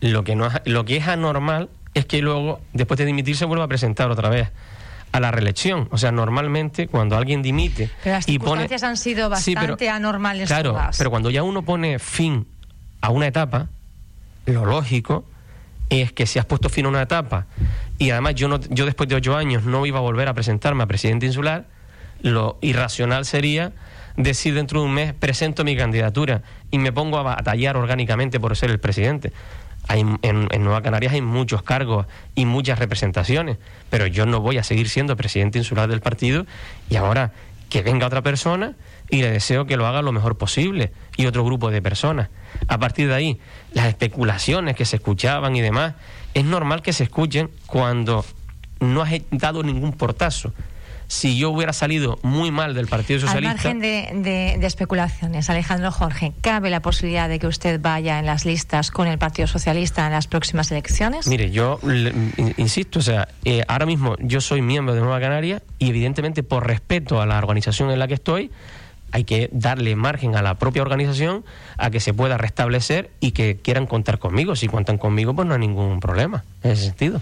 lo 0.00 0.24
que, 0.24 0.34
no 0.34 0.48
es, 0.48 0.54
lo 0.64 0.84
que 0.84 0.96
es 0.96 1.06
anormal 1.06 1.68
es 1.94 2.06
que 2.06 2.22
luego, 2.22 2.60
después 2.72 2.98
de 2.98 3.06
dimitir, 3.06 3.36
se 3.36 3.44
vuelva 3.44 3.66
a 3.66 3.68
presentar 3.68 4.10
otra 4.10 4.28
vez 4.28 4.48
a 5.12 5.20
la 5.20 5.30
reelección. 5.30 5.86
O 5.92 5.98
sea, 5.98 6.10
normalmente 6.10 6.88
cuando 6.88 7.16
alguien 7.16 7.42
dimite 7.42 7.88
pero 8.02 8.16
las 8.16 8.24
circunstancias 8.24 8.82
han 8.82 8.96
sido 8.96 9.28
bastante 9.28 9.88
anormales. 9.88 10.48
Claro, 10.48 10.76
pero 10.98 11.10
cuando 11.10 11.30
ya 11.30 11.44
uno 11.44 11.62
pone 11.62 12.00
fin 12.00 12.48
a 13.00 13.10
una 13.10 13.28
etapa, 13.28 13.68
lo 14.46 14.64
lógico 14.64 15.24
es 15.90 16.12
que 16.12 16.26
si 16.26 16.38
has 16.38 16.46
puesto 16.46 16.68
fin 16.68 16.86
a 16.86 16.88
una 16.88 17.02
etapa 17.02 17.46
y 17.98 18.10
además 18.10 18.36
yo, 18.36 18.48
no, 18.48 18.60
yo 18.70 18.86
después 18.86 19.08
de 19.08 19.16
ocho 19.16 19.36
años 19.36 19.64
no 19.64 19.84
iba 19.84 19.98
a 19.98 20.02
volver 20.02 20.28
a 20.28 20.34
presentarme 20.34 20.84
a 20.84 20.86
presidente 20.86 21.26
insular, 21.26 21.66
lo 22.22 22.58
irracional 22.62 23.24
sería 23.24 23.72
decir 24.16 24.54
dentro 24.54 24.80
de 24.80 24.86
un 24.86 24.94
mes 24.94 25.12
presento 25.14 25.64
mi 25.64 25.76
candidatura 25.76 26.42
y 26.70 26.78
me 26.78 26.92
pongo 26.92 27.18
a 27.18 27.22
batallar 27.22 27.76
orgánicamente 27.76 28.40
por 28.40 28.56
ser 28.56 28.70
el 28.70 28.78
presidente. 28.78 29.32
En, 29.88 30.18
en, 30.22 30.62
Nueva 30.62 30.82
Canarias 30.82 31.14
hay 31.14 31.22
muchos 31.22 31.62
cargos 31.62 32.06
y 32.36 32.44
muchas 32.44 32.78
representaciones, 32.78 33.58
pero 33.88 34.06
yo 34.06 34.24
no 34.24 34.40
voy 34.40 34.58
a 34.58 34.62
seguir 34.62 34.88
siendo 34.88 35.16
presidente 35.16 35.58
insular 35.58 35.88
del 35.88 36.00
partido 36.00 36.46
y 36.90 36.96
ahora 36.96 37.32
que 37.70 37.82
venga 37.82 38.06
otra 38.06 38.20
persona 38.20 38.74
y 39.08 39.22
le 39.22 39.30
deseo 39.30 39.64
que 39.64 39.76
lo 39.76 39.86
haga 39.86 40.02
lo 40.02 40.12
mejor 40.12 40.36
posible 40.36 40.92
y 41.16 41.26
otro 41.26 41.44
grupo 41.44 41.70
de 41.70 41.80
personas. 41.80 42.28
A 42.68 42.78
partir 42.78 43.08
de 43.08 43.14
ahí, 43.14 43.40
las 43.72 43.86
especulaciones 43.86 44.76
que 44.76 44.84
se 44.84 44.96
escuchaban 44.96 45.56
y 45.56 45.62
demás, 45.62 45.94
es 46.34 46.44
normal 46.44 46.82
que 46.82 46.92
se 46.92 47.04
escuchen 47.04 47.48
cuando 47.66 48.24
no 48.80 49.02
has 49.02 49.12
dado 49.30 49.62
ningún 49.62 49.92
portazo. 49.92 50.52
Si 51.10 51.36
yo 51.36 51.50
hubiera 51.50 51.72
salido 51.72 52.20
muy 52.22 52.52
mal 52.52 52.72
del 52.72 52.86
Partido 52.86 53.18
Socialista. 53.18 53.50
Al 53.50 53.56
margen 53.56 54.22
de, 54.22 54.64
especulaciones, 54.64 55.50
Alejandro 55.50 55.90
Jorge, 55.90 56.32
¿cabe 56.40 56.70
la 56.70 56.82
posibilidad 56.82 57.28
de 57.28 57.40
que 57.40 57.48
usted 57.48 57.80
vaya 57.80 58.20
en 58.20 58.26
las 58.26 58.44
listas 58.44 58.92
con 58.92 59.08
el 59.08 59.18
Partido 59.18 59.48
Socialista 59.48 60.06
en 60.06 60.12
las 60.12 60.28
próximas 60.28 60.70
elecciones? 60.70 61.26
Mire, 61.26 61.50
yo 61.50 61.80
insisto, 62.56 63.00
o 63.00 63.02
sea, 63.02 63.26
eh, 63.44 63.64
ahora 63.66 63.86
mismo 63.86 64.14
yo 64.20 64.40
soy 64.40 64.62
miembro 64.62 64.94
de 64.94 65.00
Nueva 65.00 65.18
Canaria 65.18 65.62
y 65.80 65.88
evidentemente 65.88 66.44
por 66.44 66.64
respeto 66.64 67.20
a 67.20 67.26
la 67.26 67.38
organización 67.38 67.90
en 67.90 67.98
la 67.98 68.06
que 68.06 68.14
estoy, 68.14 68.52
hay 69.10 69.24
que 69.24 69.50
darle 69.52 69.96
margen 69.96 70.36
a 70.36 70.42
la 70.42 70.60
propia 70.60 70.82
organización 70.82 71.44
a 71.76 71.90
que 71.90 71.98
se 71.98 72.14
pueda 72.14 72.38
restablecer 72.38 73.10
y 73.18 73.32
que 73.32 73.56
quieran 73.56 73.86
contar 73.86 74.20
conmigo. 74.20 74.54
Si 74.54 74.68
cuentan 74.68 74.96
conmigo, 74.96 75.34
pues 75.34 75.48
no 75.48 75.54
hay 75.54 75.60
ningún 75.60 75.98
problema 75.98 76.44
en 76.62 76.70
ese 76.70 76.84
sentido. 76.84 77.20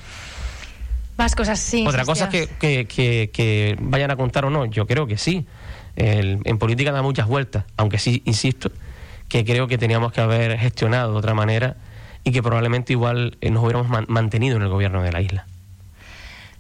Más 1.19 1.35
cosas, 1.35 1.59
sí. 1.59 1.85
Otra 1.87 2.05
cosa 2.05 2.31
es 2.33 2.49
que, 2.49 2.87
que, 2.87 3.77
vayan 3.81 4.11
a 4.11 4.17
contar 4.17 4.45
o 4.45 4.51
no, 4.51 4.65
yo 4.67 4.87
creo 4.87 5.07
que 5.07 5.19
sí. 5.19 5.47
en 5.97 6.59
política 6.59 6.93
da 6.93 7.03
muchas 7.03 7.27
vueltas, 7.27 7.65
aunque 7.77 7.99
sí, 7.99 8.23
insisto, 8.25 8.71
que 9.29 9.45
creo 9.45 9.67
que 9.67 9.77
teníamos 9.79 10.13
que 10.13 10.21
haber 10.21 10.57
gestionado 10.59 11.13
de 11.13 11.19
otra 11.19 11.35
manera 11.35 11.77
y 12.25 12.31
que 12.31 12.43
probablemente 12.43 12.93
igual 12.93 13.37
eh, 13.41 13.51
nos 13.51 13.63
hubiéramos 13.63 14.09
mantenido 14.09 14.57
en 14.57 14.63
el 14.63 14.69
gobierno 14.69 15.03
de 15.03 15.13
la 15.13 15.21
isla 15.21 15.47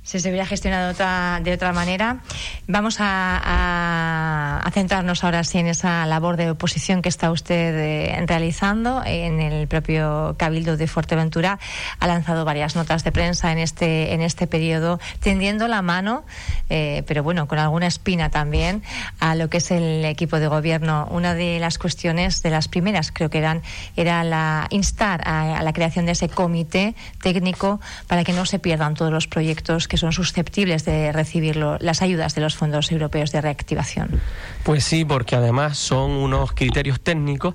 si 0.08 0.20
se 0.20 0.30
hubiera 0.30 0.46
gestionado 0.46 0.86
de 0.86 0.92
otra, 0.92 1.40
de 1.42 1.52
otra 1.52 1.74
manera. 1.74 2.20
Vamos 2.66 2.96
a, 2.98 4.64
centrarnos 4.72 5.24
ahora 5.24 5.44
sí 5.44 5.58
en 5.58 5.66
esa 5.66 6.06
labor 6.06 6.36
de 6.36 6.50
oposición 6.50 7.02
que 7.02 7.08
está 7.08 7.30
usted 7.30 7.74
eh, 7.76 8.24
realizando 8.26 9.02
en 9.04 9.40
el 9.40 9.66
propio 9.66 10.36
Cabildo 10.38 10.76
de 10.76 10.86
Fuerteventura. 10.86 11.58
Ha 11.98 12.06
lanzado 12.06 12.44
varias 12.44 12.76
notas 12.76 13.02
de 13.02 13.12
prensa 13.12 13.50
en 13.52 13.58
este, 13.58 14.14
en 14.14 14.22
este 14.22 14.46
periodo, 14.46 15.00
tendiendo 15.20 15.68
la 15.68 15.82
mano, 15.82 16.24
eh, 16.70 17.02
pero 17.06 17.22
bueno, 17.22 17.46
con 17.48 17.58
alguna 17.58 17.86
espina 17.86 18.30
también, 18.30 18.82
a 19.20 19.34
lo 19.34 19.50
que 19.50 19.58
es 19.58 19.70
el 19.70 20.04
equipo 20.04 20.38
de 20.38 20.48
gobierno. 20.48 21.08
Una 21.10 21.34
de 21.34 21.58
las 21.58 21.76
cuestiones, 21.76 22.42
de 22.42 22.50
las 22.50 22.68
primeras 22.68 23.10
creo 23.12 23.28
que 23.28 23.38
eran, 23.38 23.62
era 23.96 24.24
la 24.24 24.68
instar 24.70 25.20
a 25.26 25.62
la 25.62 25.72
creación 25.74 26.06
de 26.06 26.12
ese 26.12 26.28
comité 26.30 26.94
técnico 27.20 27.80
para 28.06 28.24
que 28.24 28.32
no 28.32 28.46
se 28.46 28.58
pierdan 28.58 28.94
todos 28.94 29.12
los 29.12 29.26
proyectos 29.26 29.88
que 29.88 29.97
son 29.98 30.12
susceptibles 30.12 30.84
de 30.84 31.12
recibir 31.12 31.56
las 31.56 32.02
ayudas 32.02 32.34
de 32.34 32.40
los 32.40 32.56
fondos 32.56 32.90
europeos 32.90 33.32
de 33.32 33.40
reactivación. 33.40 34.20
Pues 34.64 34.84
sí, 34.84 35.04
porque 35.04 35.36
además 35.36 35.78
son 35.78 36.12
unos 36.12 36.52
criterios 36.52 37.00
técnicos 37.00 37.54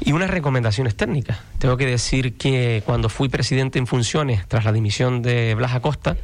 y 0.00 0.12
unas 0.12 0.30
recomendaciones 0.30 0.96
técnicas. 0.96 1.38
Tengo 1.58 1.76
que 1.76 1.86
decir 1.86 2.36
que 2.36 2.82
cuando 2.84 3.08
fui 3.08 3.28
presidente 3.28 3.78
en 3.78 3.86
funciones 3.86 4.46
tras 4.48 4.64
la 4.64 4.72
dimisión 4.72 5.22
de 5.22 5.54
Blas 5.54 5.74
Acosta, 5.74 6.16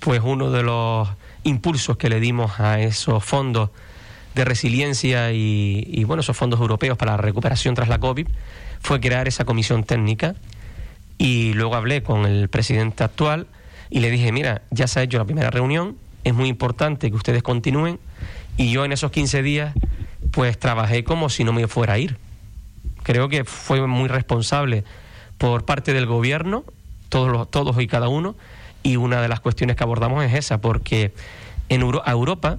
pues 0.00 0.20
uno 0.24 0.50
de 0.50 0.62
los 0.62 1.08
impulsos 1.42 1.96
que 1.96 2.08
le 2.08 2.20
dimos 2.20 2.60
a 2.60 2.80
esos 2.80 3.24
fondos 3.24 3.70
de 4.34 4.44
resiliencia 4.44 5.32
y, 5.32 5.84
y, 5.88 6.04
bueno, 6.04 6.20
esos 6.20 6.36
fondos 6.36 6.60
europeos 6.60 6.96
para 6.96 7.12
la 7.12 7.16
recuperación 7.16 7.74
tras 7.74 7.88
la 7.88 7.98
COVID, 7.98 8.28
fue 8.80 9.00
crear 9.00 9.28
esa 9.28 9.44
comisión 9.44 9.84
técnica 9.84 10.34
y 11.18 11.52
luego 11.52 11.74
hablé 11.74 12.02
con 12.02 12.24
el 12.24 12.48
presidente 12.48 13.04
actual 13.04 13.46
y 13.90 14.00
le 14.00 14.10
dije, 14.10 14.32
mira, 14.32 14.62
ya 14.70 14.86
se 14.86 15.00
ha 15.00 15.02
hecho 15.02 15.18
la 15.18 15.24
primera 15.24 15.50
reunión, 15.50 15.96
es 16.24 16.34
muy 16.34 16.48
importante 16.48 17.10
que 17.10 17.16
ustedes 17.16 17.42
continúen 17.42 17.98
y 18.56 18.70
yo 18.70 18.84
en 18.84 18.92
esos 18.92 19.10
15 19.10 19.42
días 19.42 19.74
pues 20.30 20.58
trabajé 20.58 21.04
como 21.04 21.28
si 21.28 21.44
no 21.44 21.52
me 21.52 21.66
fuera 21.66 21.94
a 21.94 21.98
ir. 21.98 22.18
Creo 23.02 23.28
que 23.28 23.44
fue 23.44 23.86
muy 23.86 24.08
responsable 24.08 24.84
por 25.38 25.64
parte 25.64 25.92
del 25.92 26.06
gobierno, 26.06 26.64
todos, 27.08 27.50
todos 27.50 27.80
y 27.80 27.86
cada 27.86 28.08
uno, 28.08 28.36
y 28.82 28.96
una 28.96 29.20
de 29.20 29.28
las 29.28 29.40
cuestiones 29.40 29.76
que 29.76 29.82
abordamos 29.82 30.24
es 30.24 30.34
esa, 30.34 30.60
porque 30.60 31.12
en 31.68 31.82
a 31.82 32.10
Europa 32.10 32.58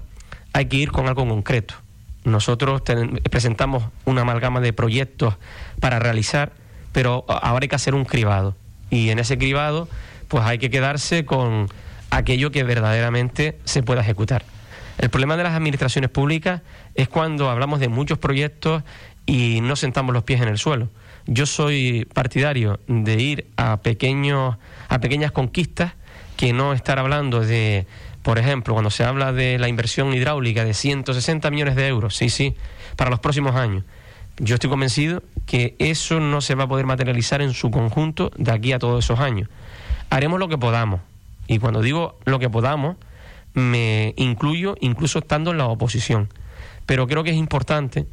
hay 0.54 0.66
que 0.66 0.78
ir 0.78 0.92
con 0.92 1.08
algo 1.08 1.28
concreto. 1.28 1.76
Nosotros 2.24 2.82
presentamos 3.30 3.84
una 4.06 4.22
amalgama 4.22 4.60
de 4.62 4.74
proyectos 4.74 5.36
para 5.80 6.00
realizar, 6.00 6.52
pero 6.92 7.26
ahora 7.28 7.64
hay 7.64 7.70
que 7.70 7.76
hacer 7.76 7.96
un 7.96 8.06
cribado. 8.06 8.56
Y 8.90 9.10
en 9.10 9.20
ese 9.20 9.38
cribado, 9.38 9.88
pues 10.32 10.46
hay 10.46 10.60
que 10.60 10.70
quedarse 10.70 11.26
con 11.26 11.68
aquello 12.10 12.52
que 12.52 12.64
verdaderamente 12.64 13.60
se 13.66 13.84
pueda 13.84 14.00
ejecutar. 14.00 14.46
El 14.98 15.10
problema 15.10 15.36
de 15.36 15.44
las 15.44 15.56
administraciones 15.56 16.10
públicas 16.10 16.62
es 16.96 17.10
cuando 17.10 17.50
hablamos 17.50 17.82
de 17.82 17.90
muchos 17.90 18.18
proyectos 18.18 18.82
y 19.26 19.60
no 19.60 19.76
sentamos 19.76 20.14
los 20.14 20.24
pies 20.24 20.40
en 20.40 20.48
el 20.48 20.58
suelo. 20.58 20.88
Yo 21.28 21.46
soy 21.46 22.08
partidario 22.14 22.80
de 22.88 23.22
ir 23.22 23.48
a 23.58 23.82
pequeños 23.82 24.56
a 24.88 25.00
pequeñas 25.02 25.34
conquistas 25.34 25.96
que 26.38 26.54
no 26.54 26.72
estar 26.72 26.98
hablando 26.98 27.42
de 27.42 27.86
por 28.24 28.40
ejemplo, 28.40 28.74
cuando 28.74 28.90
se 28.90 29.04
habla 29.04 29.34
de 29.34 29.60
la 29.60 29.68
inversión 29.68 30.14
hidráulica 30.14 30.64
de 30.64 30.74
160 30.74 31.52
millones 31.52 31.76
de 31.76 31.88
euros, 31.90 32.16
sí, 32.16 32.30
sí, 32.30 32.56
para 32.96 33.10
los 33.10 33.20
próximos 33.20 33.56
años. 33.56 33.84
Yo 34.38 34.56
estoy 34.56 34.70
convencido 34.70 35.24
que 35.46 35.76
eso 35.78 36.22
no 36.22 36.40
se 36.40 36.56
va 36.56 36.64
a 36.64 36.68
poder 36.68 36.86
materializar 36.86 37.42
en 37.42 37.54
su 37.54 37.70
conjunto 37.70 38.32
de 38.38 38.52
aquí 38.52 38.72
a 38.72 38.80
todos 38.80 39.04
esos 39.04 39.20
años. 39.20 39.50
Haremos 40.10 40.40
lo 40.40 40.48
que 40.48 40.58
podamos. 40.58 41.02
Y 41.48 41.60
cuando 41.60 41.82
digo 41.82 42.18
lo 42.26 42.40
que 42.40 42.50
podamos, 42.50 42.98
me 43.54 44.14
incluyo 44.18 44.76
incluso 44.80 45.20
estando 45.20 45.52
en 45.52 45.58
la 45.58 45.66
oposición. 45.68 46.30
Pero 46.92 47.08
creo 47.08 47.24
que 47.24 47.30
es 47.30 47.38
importante 47.38 48.06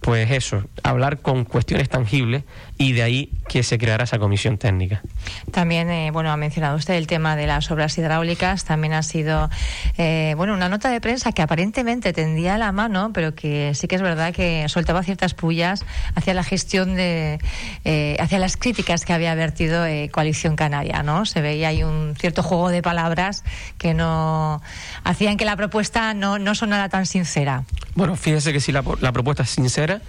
pues 0.00 0.30
eso, 0.30 0.62
hablar 0.82 1.18
con 1.20 1.44
cuestiones 1.44 1.88
tangibles 1.88 2.44
y 2.78 2.92
de 2.92 3.02
ahí 3.02 3.32
que 3.48 3.62
se 3.62 3.78
creara 3.78 4.04
esa 4.04 4.18
comisión 4.18 4.58
técnica. 4.58 5.02
También, 5.50 5.90
eh, 5.90 6.10
bueno, 6.12 6.30
ha 6.30 6.36
mencionado 6.36 6.76
usted 6.76 6.94
el 6.94 7.06
tema 7.06 7.34
de 7.34 7.46
las 7.46 7.70
obras 7.70 7.96
hidráulicas, 7.98 8.64
también 8.64 8.92
ha 8.92 9.02
sido, 9.02 9.48
eh, 9.96 10.34
bueno, 10.36 10.54
una 10.54 10.68
nota 10.68 10.90
de 10.90 11.00
prensa 11.00 11.32
que 11.32 11.42
aparentemente 11.42 12.12
tendía 12.12 12.58
la 12.58 12.72
mano, 12.72 13.10
pero 13.12 13.34
que 13.34 13.72
sí 13.74 13.88
que 13.88 13.96
es 13.96 14.02
verdad 14.02 14.32
que 14.32 14.68
soltaba 14.68 15.02
ciertas 15.02 15.34
pullas 15.34 15.84
hacia 16.14 16.34
la 16.34 16.44
gestión 16.44 16.94
de, 16.94 17.40
eh, 17.84 18.16
hacia 18.20 18.38
las 18.38 18.56
críticas 18.56 19.04
que 19.04 19.12
había 19.12 19.34
vertido 19.34 19.86
Coalición 20.12 20.56
Canaria, 20.56 21.02
¿no? 21.02 21.24
Se 21.24 21.40
veía 21.40 21.68
ahí 21.68 21.82
un 21.82 22.14
cierto 22.16 22.42
juego 22.42 22.68
de 22.68 22.82
palabras 22.82 23.44
que 23.78 23.94
no 23.94 24.62
hacían 25.04 25.36
que 25.36 25.44
la 25.44 25.56
propuesta 25.56 26.14
no, 26.14 26.38
no 26.38 26.54
sonara 26.54 26.88
tan 26.88 27.06
sincera. 27.06 27.64
Bueno, 27.94 28.14
fíjese 28.26 28.52
que 28.52 28.58
si 28.58 28.72
la, 28.72 28.82
propuesta 28.82 29.44
es 29.44 29.50
sincera, 29.50 30.02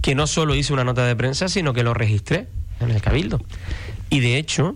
que 0.00 0.14
no 0.14 0.26
solo 0.26 0.54
hice 0.54 0.72
una 0.72 0.84
nota 0.84 1.04
de 1.04 1.14
prensa, 1.14 1.48
sino 1.48 1.74
que 1.74 1.82
lo 1.82 1.92
registré 1.92 2.46
en 2.80 2.90
el 2.90 3.02
Cabildo. 3.02 3.42
Y 4.08 4.20
de 4.20 4.38
hecho, 4.38 4.74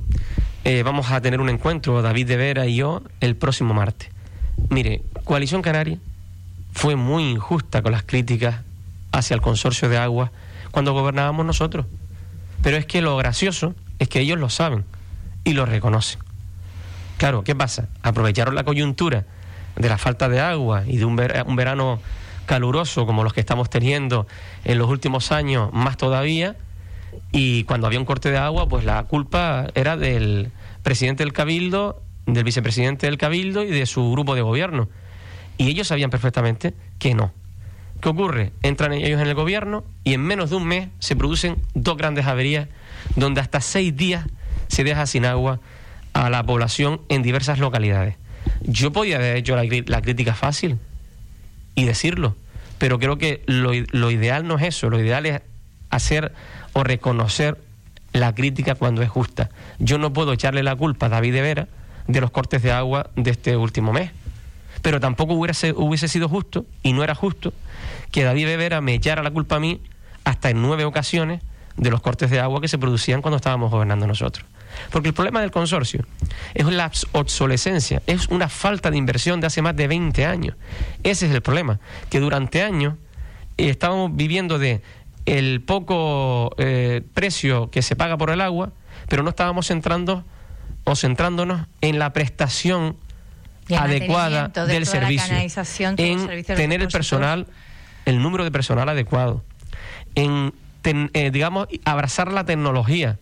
eh, 0.62 0.82
vamos 0.82 1.10
a 1.10 1.22
tener 1.22 1.40
un 1.40 1.48
encuentro, 1.48 2.02
David 2.02 2.28
de 2.28 2.36
Vera 2.36 2.66
y 2.66 2.76
yo, 2.76 3.02
el 3.20 3.34
próximo 3.34 3.72
martes. 3.72 4.10
Mire, 4.68 5.00
Coalición 5.24 5.62
Canaria 5.62 5.96
fue 6.74 6.96
muy 6.96 7.30
injusta 7.30 7.80
con 7.80 7.92
las 7.92 8.02
críticas 8.02 8.56
hacia 9.10 9.32
el 9.32 9.40
consorcio 9.40 9.88
de 9.88 9.96
agua 9.96 10.30
cuando 10.70 10.92
gobernábamos 10.92 11.46
nosotros. 11.46 11.86
Pero 12.62 12.76
es 12.76 12.84
que 12.84 13.00
lo 13.00 13.16
gracioso 13.16 13.74
es 13.98 14.10
que 14.10 14.20
ellos 14.20 14.38
lo 14.38 14.50
saben 14.50 14.84
y 15.44 15.54
lo 15.54 15.64
reconocen. 15.64 16.20
Claro, 17.16 17.42
¿qué 17.42 17.54
pasa? 17.54 17.88
Aprovecharon 18.02 18.54
la 18.54 18.64
coyuntura 18.64 19.24
de 19.76 19.88
la 19.88 19.96
falta 19.96 20.28
de 20.28 20.40
agua 20.40 20.84
y 20.86 20.98
de 20.98 21.06
un, 21.06 21.18
un 21.46 21.56
verano 21.56 22.00
caluroso 22.46 23.06
como 23.06 23.24
los 23.24 23.32
que 23.32 23.40
estamos 23.40 23.68
teniendo 23.68 24.26
en 24.64 24.78
los 24.78 24.88
últimos 24.88 25.32
años, 25.32 25.72
más 25.72 25.96
todavía, 25.96 26.56
y 27.32 27.64
cuando 27.64 27.87
había 27.87 27.98
un 27.98 28.06
corte 28.06 28.30
de 28.30 28.38
agua, 28.38 28.68
pues 28.68 28.85
la 28.85 29.02
culpa 29.04 29.66
era 29.74 29.96
del 29.96 30.50
presidente 30.82 31.24
del 31.24 31.32
Cabildo, 31.32 32.02
del 32.26 32.44
vicepresidente 32.44 33.06
del 33.06 33.18
Cabildo 33.18 33.62
y 33.62 33.70
de 33.70 33.87
su 33.87 34.11
grupo 34.11 34.35
de 34.35 34.42
gobierno. 34.42 34.88
Y 35.59 35.68
ellos 35.68 35.88
sabían 35.88 36.11
perfectamente 36.11 36.74
que 36.98 37.14
no. 37.14 37.32
¿Qué 38.00 38.09
ocurre? 38.09 38.52
Entran 38.62 38.92
ellos 38.92 39.20
en 39.20 39.26
el 39.26 39.35
gobierno 39.35 39.85
y 40.04 40.14
en 40.14 40.20
menos 40.20 40.50
de 40.50 40.56
un 40.56 40.66
mes 40.66 40.88
se 40.98 41.16
producen 41.16 41.56
dos 41.74 41.96
grandes 41.96 42.26
averías 42.26 42.68
donde 43.16 43.40
hasta 43.40 43.61
seis 43.61 43.96
días 43.96 44.26
se 44.68 44.85
deja 44.85 45.06
sin 45.06 45.24
agua 45.24 45.61
a 46.12 46.28
la 46.28 46.44
población 46.44 47.00
en 47.09 47.22
diversas 47.22 47.59
localidades. 47.59 48.16
Yo 48.62 48.92
podía 48.92 49.16
haber 49.16 49.37
hecho 49.37 49.56
la, 49.56 49.64
la 49.87 50.02
crítica 50.02 50.35
fácil, 50.35 50.78
y 51.76 51.84
decirlo. 51.84 52.34
Pero 52.78 52.98
creo 52.98 53.16
que 53.16 53.44
lo, 53.46 53.70
lo 53.92 54.10
ideal 54.10 54.48
no 54.48 54.56
es 54.56 54.64
eso, 54.64 54.90
lo 54.90 54.98
ideal 54.98 55.24
es 55.26 55.42
hacer 55.90 56.32
o 56.72 56.82
reconocer 56.82 57.58
la 58.12 58.34
crítica 58.34 58.74
cuando 58.74 59.02
es 59.02 59.08
justa. 59.08 59.50
Yo 59.78 59.98
no 59.98 60.12
puedo 60.12 60.32
echarle 60.32 60.64
la 60.64 60.74
culpa 60.74 61.06
a 61.06 61.10
David 61.10 61.34
de 61.34 61.42
Vera 61.42 61.68
de 62.08 62.20
los 62.20 62.30
cortes 62.30 62.62
de 62.62 62.72
agua 62.72 63.10
de 63.16 63.30
este 63.30 63.56
último 63.56 63.92
mes. 63.92 64.10
Pero 64.82 65.00
tampoco 65.00 65.34
hubiese, 65.34 65.72
hubiese 65.72 66.08
sido 66.08 66.28
justo, 66.28 66.66
y 66.82 66.92
no 66.92 67.02
era 67.02 67.14
justo, 67.14 67.52
que 68.10 68.24
David 68.24 68.46
de 68.46 68.56
Vera 68.56 68.80
me 68.80 68.94
echara 68.94 69.22
la 69.22 69.30
culpa 69.30 69.56
a 69.56 69.60
mí 69.60 69.80
hasta 70.24 70.50
en 70.50 70.62
nueve 70.62 70.84
ocasiones 70.84 71.42
de 71.76 71.90
los 71.90 72.00
cortes 72.00 72.30
de 72.30 72.40
agua 72.40 72.60
que 72.60 72.68
se 72.68 72.78
producían 72.78 73.22
cuando 73.22 73.36
estábamos 73.36 73.70
gobernando 73.70 74.06
nosotros. 74.06 74.46
Porque 74.90 75.08
el 75.08 75.14
problema 75.14 75.40
del 75.40 75.50
consorcio 75.50 76.04
es 76.54 76.66
la 76.66 76.90
obsolescencia, 77.12 78.02
es 78.06 78.28
una 78.28 78.48
falta 78.48 78.90
de 78.90 78.98
inversión 78.98 79.40
de 79.40 79.46
hace 79.46 79.62
más 79.62 79.76
de 79.76 79.88
20 79.88 80.26
años. 80.26 80.56
Ese 81.02 81.26
es 81.26 81.32
el 81.32 81.42
problema, 81.42 81.80
que 82.10 82.20
durante 82.20 82.62
años 82.62 82.94
eh, 83.56 83.68
estábamos 83.68 84.14
viviendo 84.14 84.58
de 84.58 84.82
el 85.26 85.60
poco 85.60 86.54
eh, 86.58 87.02
precio 87.14 87.70
que 87.70 87.82
se 87.82 87.96
paga 87.96 88.16
por 88.16 88.30
el 88.30 88.40
agua, 88.40 88.72
pero 89.08 89.22
no 89.22 89.30
estábamos 89.30 89.66
centrando 89.66 90.24
o 90.84 90.94
centrándonos 90.94 91.66
en 91.80 91.98
la 91.98 92.12
prestación 92.12 92.96
adecuada 93.76 94.48
del 94.48 94.86
servicio, 94.86 95.36
en 95.96 96.44
tener 96.44 96.80
el 96.80 96.88
personal, 96.88 97.48
el 98.04 98.22
número 98.22 98.44
de 98.44 98.52
personal 98.52 98.88
adecuado, 98.88 99.44
en 100.14 100.52
eh, 100.84 101.30
digamos 101.32 101.66
abrazar 101.84 102.30
la 102.30 102.44
tecnología 102.44 103.18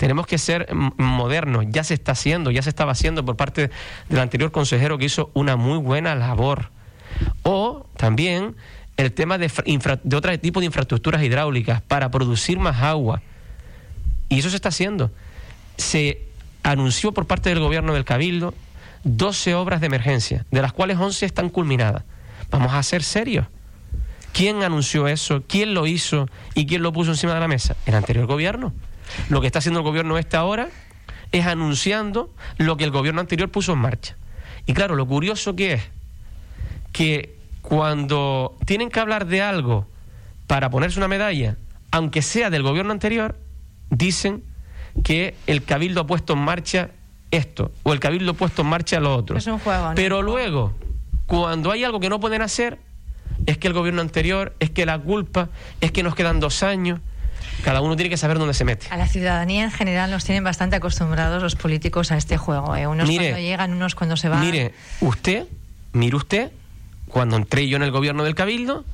tenemos 0.00 0.26
que 0.26 0.38
ser 0.38 0.66
modernos, 0.96 1.66
ya 1.68 1.84
se 1.84 1.92
está 1.92 2.12
haciendo, 2.12 2.50
ya 2.50 2.62
se 2.62 2.70
estaba 2.70 2.92
haciendo 2.92 3.22
por 3.22 3.36
parte 3.36 3.70
del 4.08 4.18
anterior 4.18 4.50
consejero 4.50 4.96
que 4.96 5.04
hizo 5.04 5.30
una 5.34 5.56
muy 5.56 5.76
buena 5.76 6.14
labor. 6.14 6.70
O 7.42 7.84
también 7.98 8.56
el 8.96 9.12
tema 9.12 9.36
de, 9.36 9.52
de 10.02 10.16
otro 10.16 10.38
tipo 10.38 10.60
de 10.60 10.66
infraestructuras 10.66 11.22
hidráulicas 11.22 11.82
para 11.82 12.10
producir 12.10 12.58
más 12.58 12.80
agua. 12.80 13.20
Y 14.30 14.38
eso 14.38 14.48
se 14.48 14.56
está 14.56 14.70
haciendo. 14.70 15.10
Se 15.76 16.22
anunció 16.62 17.12
por 17.12 17.26
parte 17.26 17.50
del 17.50 17.60
gobierno 17.60 17.92
del 17.92 18.06
Cabildo 18.06 18.54
12 19.04 19.54
obras 19.54 19.82
de 19.82 19.88
emergencia, 19.88 20.46
de 20.50 20.62
las 20.62 20.72
cuales 20.72 20.96
11 20.96 21.26
están 21.26 21.50
culminadas. 21.50 22.04
Vamos 22.50 22.72
a 22.72 22.82
ser 22.82 23.02
serios. 23.02 23.44
¿Quién 24.32 24.62
anunció 24.62 25.08
eso? 25.08 25.42
¿Quién 25.46 25.74
lo 25.74 25.86
hizo? 25.86 26.26
¿Y 26.54 26.64
quién 26.64 26.82
lo 26.82 26.90
puso 26.90 27.10
encima 27.10 27.34
de 27.34 27.40
la 27.40 27.48
mesa? 27.48 27.76
El 27.84 27.96
anterior 27.96 28.24
gobierno. 28.24 28.72
Lo 29.28 29.40
que 29.40 29.46
está 29.46 29.58
haciendo 29.60 29.80
el 29.80 29.84
gobierno 29.84 30.18
este 30.18 30.36
ahora 30.36 30.68
es 31.32 31.46
anunciando 31.46 32.30
lo 32.58 32.76
que 32.76 32.84
el 32.84 32.90
gobierno 32.90 33.20
anterior 33.20 33.50
puso 33.50 33.72
en 33.72 33.78
marcha. 33.78 34.16
Y 34.66 34.72
claro, 34.72 34.96
lo 34.96 35.06
curioso 35.06 35.56
que 35.56 35.74
es 35.74 35.82
que 36.92 37.38
cuando 37.62 38.56
tienen 38.66 38.90
que 38.90 39.00
hablar 39.00 39.26
de 39.26 39.42
algo 39.42 39.86
para 40.46 40.70
ponerse 40.70 40.98
una 40.98 41.08
medalla, 41.08 41.56
aunque 41.90 42.22
sea 42.22 42.50
del 42.50 42.62
gobierno 42.62 42.92
anterior, 42.92 43.36
dicen 43.90 44.42
que 45.04 45.36
el 45.46 45.64
cabildo 45.64 46.00
ha 46.00 46.06
puesto 46.06 46.32
en 46.32 46.40
marcha 46.40 46.90
esto 47.30 47.70
o 47.84 47.92
el 47.92 48.00
cabildo 48.00 48.32
ha 48.32 48.34
puesto 48.34 48.62
en 48.62 48.68
marcha 48.68 48.98
lo 49.00 49.14
otro. 49.14 49.36
Es 49.36 49.46
un 49.46 49.58
juego, 49.58 49.92
Pero 49.94 50.22
luego, 50.22 50.74
cuando 51.26 51.70
hay 51.70 51.84
algo 51.84 52.00
que 52.00 52.08
no 52.08 52.18
pueden 52.18 52.42
hacer, 52.42 52.78
es 53.46 53.58
que 53.58 53.68
el 53.68 53.74
gobierno 53.74 54.00
anterior, 54.00 54.54
es 54.60 54.70
que 54.70 54.84
la 54.84 54.98
culpa, 54.98 55.48
es 55.80 55.92
que 55.92 56.02
nos 56.02 56.14
quedan 56.14 56.40
dos 56.40 56.62
años, 56.62 57.00
cada 57.64 57.80
uno 57.80 57.96
tiene 57.96 58.10
que 58.10 58.16
saber 58.16 58.38
dónde 58.38 58.54
se 58.54 58.64
mete. 58.64 58.86
A 58.90 58.96
la 58.96 59.06
ciudadanía 59.06 59.64
en 59.64 59.70
general 59.70 60.10
nos 60.10 60.24
tienen 60.24 60.44
bastante 60.44 60.76
acostumbrados 60.76 61.42
los 61.42 61.56
políticos 61.56 62.12
a 62.12 62.16
este 62.16 62.36
juego. 62.36 62.74
¿eh? 62.76 62.86
Unos 62.86 63.08
cuando 63.08 63.38
llegan, 63.38 63.72
unos 63.72 63.94
cuando 63.94 64.16
se 64.16 64.28
van. 64.28 64.40
Mire, 64.40 64.74
usted, 65.00 65.46
mire 65.92 66.16
usted, 66.16 66.52
cuando 67.08 67.36
entré 67.36 67.68
yo 67.68 67.76
en 67.76 67.82
el 67.82 67.90
gobierno 67.90 68.24
del 68.24 68.34
Cabildo, 68.34 68.84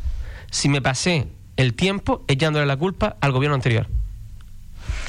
si 0.51 0.69
me 0.69 0.83
pasé 0.83 1.29
el 1.57 1.75
tiempo 1.75 2.25
echándole 2.29 2.67
la 2.67 2.77
culpa 2.77 3.17
al 3.21 3.33
gobierno 3.33 3.55
anterior. 3.55 3.87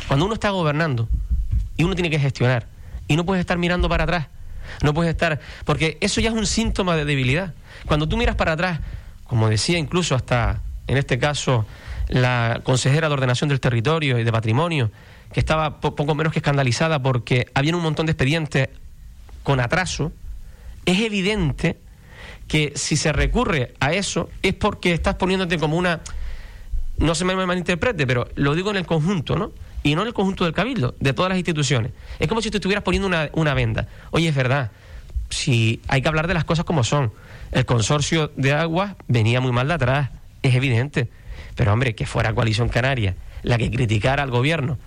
Cuando 0.07 0.25
uno 0.25 0.33
está 0.33 0.49
gobernando 0.51 1.09
y 1.75 1.83
uno 1.83 1.95
tiene 1.95 2.09
que 2.09 2.19
gestionar 2.19 2.67
y 3.07 3.15
no 3.15 3.25
puedes 3.25 3.41
estar 3.41 3.57
mirando 3.57 3.89
para 3.89 4.03
atrás, 4.03 4.27
no 4.81 4.93
puedes 4.93 5.11
estar, 5.11 5.39
porque 5.65 5.97
eso 6.01 6.21
ya 6.21 6.29
es 6.29 6.35
un 6.35 6.45
síntoma 6.45 6.95
de 6.95 7.05
debilidad. 7.05 7.53
Cuando 7.85 8.07
tú 8.07 8.17
miras 8.17 8.35
para 8.35 8.53
atrás 8.53 8.79
como 9.27 9.49
decía 9.49 9.77
incluso 9.77 10.15
hasta, 10.15 10.61
en 10.87 10.97
este 10.97 11.19
caso, 11.19 11.65
la 12.07 12.61
consejera 12.63 13.07
de 13.07 13.13
ordenación 13.13 13.49
del 13.49 13.59
territorio 13.59 14.17
y 14.19 14.23
de 14.23 14.31
patrimonio, 14.31 14.91
que 15.33 15.39
estaba 15.39 15.79
poco 15.79 16.15
menos 16.15 16.33
que 16.33 16.39
escandalizada 16.39 17.01
porque 17.01 17.47
había 17.53 17.75
un 17.75 17.81
montón 17.81 18.05
de 18.05 18.13
expedientes 18.13 18.69
con 19.43 19.59
atraso, 19.59 20.11
es 20.85 20.99
evidente 21.01 21.77
que 22.47 22.73
si 22.75 22.95
se 22.95 23.11
recurre 23.11 23.73
a 23.79 23.93
eso 23.93 24.29
es 24.41 24.53
porque 24.53 24.93
estás 24.93 25.15
poniéndote 25.15 25.57
como 25.57 25.77
una, 25.77 26.01
no 26.97 27.13
se 27.13 27.25
me 27.25 27.35
malinterprete, 27.35 28.07
pero 28.07 28.27
lo 28.35 28.55
digo 28.55 28.69
en 28.71 28.77
el 28.77 28.85
conjunto, 28.85 29.35
¿no? 29.35 29.51
Y 29.83 29.95
no 29.95 30.01
en 30.01 30.07
el 30.07 30.13
conjunto 30.13 30.45
del 30.45 30.53
cabildo, 30.53 30.95
de 30.99 31.13
todas 31.13 31.29
las 31.29 31.37
instituciones. 31.37 31.91
Es 32.19 32.27
como 32.27 32.41
si 32.41 32.49
tú 32.49 32.57
estuvieras 32.57 32.83
poniendo 32.83 33.07
una, 33.07 33.29
una 33.33 33.53
venda. 33.53 33.87
Oye, 34.11 34.29
es 34.29 34.35
verdad, 34.35 34.71
si 35.29 35.81
hay 35.87 36.01
que 36.01 36.07
hablar 36.07 36.27
de 36.27 36.33
las 36.33 36.45
cosas 36.45 36.65
como 36.65 36.83
son. 36.83 37.11
El 37.51 37.65
consorcio 37.65 38.31
de 38.35 38.53
aguas 38.53 38.95
venía 39.07 39.39
muy 39.41 39.51
mal 39.51 39.67
de 39.67 39.73
atrás, 39.73 40.09
es 40.41 40.55
evidente. 40.55 41.09
Pero 41.55 41.73
hombre, 41.73 41.95
que 41.95 42.05
fuera 42.05 42.33
Coalición 42.33 42.69
Canaria 42.69 43.15
la 43.43 43.57
que 43.57 43.71
criticara 43.71 44.23
al 44.23 44.31
gobierno, 44.31 44.77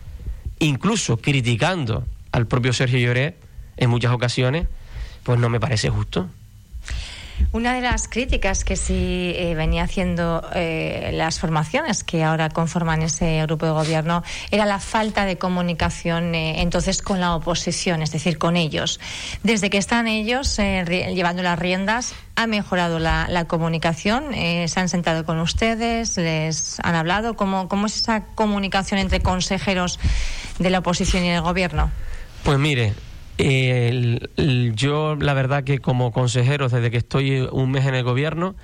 incluso 0.59 1.17
criticando 1.17 2.05
al 2.33 2.47
propio 2.47 2.73
Sergio 2.73 2.99
Lloret 2.99 3.37
en 3.77 3.91
muchas 3.91 4.13
ocasiones, 4.13 4.67
pues 5.23 5.39
no 5.39 5.49
me 5.49 5.61
parece 5.61 5.89
justo. 5.89 6.29
Una 7.53 7.75
de 7.75 7.81
las 7.81 8.09
críticas 8.09 8.65
que 8.65 8.77
sí 8.77 9.33
eh, 9.37 9.55
venía 9.55 9.85
haciendo 9.85 10.49
eh, 10.55 11.11
las 11.13 11.41
formaciones 11.41 12.05
que 12.05 12.23
ahora 12.23 12.49
conforman 12.49 13.03
ese 13.03 13.43
grupo 13.43 13.67
de 13.67 13.73
gobierno 13.73 14.23
era 14.51 14.67
la 14.67 14.79
falta 14.79 15.25
de 15.25 15.39
comunicación 15.39 16.35
eh, 16.35 16.63
entonces 16.63 17.03
con 17.03 17.21
la 17.21 17.35
oposición, 17.35 18.03
es 18.03 18.13
decir, 18.13 18.39
con 18.39 18.57
ellos. 18.57 19.01
Desde 19.43 19.71
que 19.71 19.79
están 19.79 20.07
ellos 20.07 20.57
llevando 20.57 21.43
las 21.43 21.59
riendas, 21.59 22.15
ha 22.37 22.47
mejorado 22.47 22.99
la, 22.99 23.45
comunicación. 23.49 24.33
se 24.33 24.81
han 24.81 24.89
sentado 24.89 25.25
con 25.25 25.41
ustedes, 25.41 26.17
les 26.17 26.79
han 26.81 26.95
hablado. 26.95 27.35
¿Cómo, 27.35 27.69
¿Cómo 27.69 27.87
es 27.87 27.97
esa 27.97 28.25
comunicación 28.35 29.01
entre 29.01 29.21
consejeros 29.21 29.99
de 30.59 30.71
la 30.71 30.79
oposición 30.79 31.25
y 31.25 31.31
el 31.31 31.41
gobierno? 31.41 31.91
Pues 32.45 32.59
mire, 32.59 32.95
yo, 34.75 35.17
la 35.17 35.35
verdad 35.35 35.65
que 35.65 35.79
como 35.79 36.13
consejero, 36.13 36.69
desde 36.69 36.91
que 36.91 36.97
estoy 36.97 37.49
un 37.53 37.71
mes 37.71 37.87
en 37.87 37.95
el 37.95 38.05
gobierno, 38.05 38.55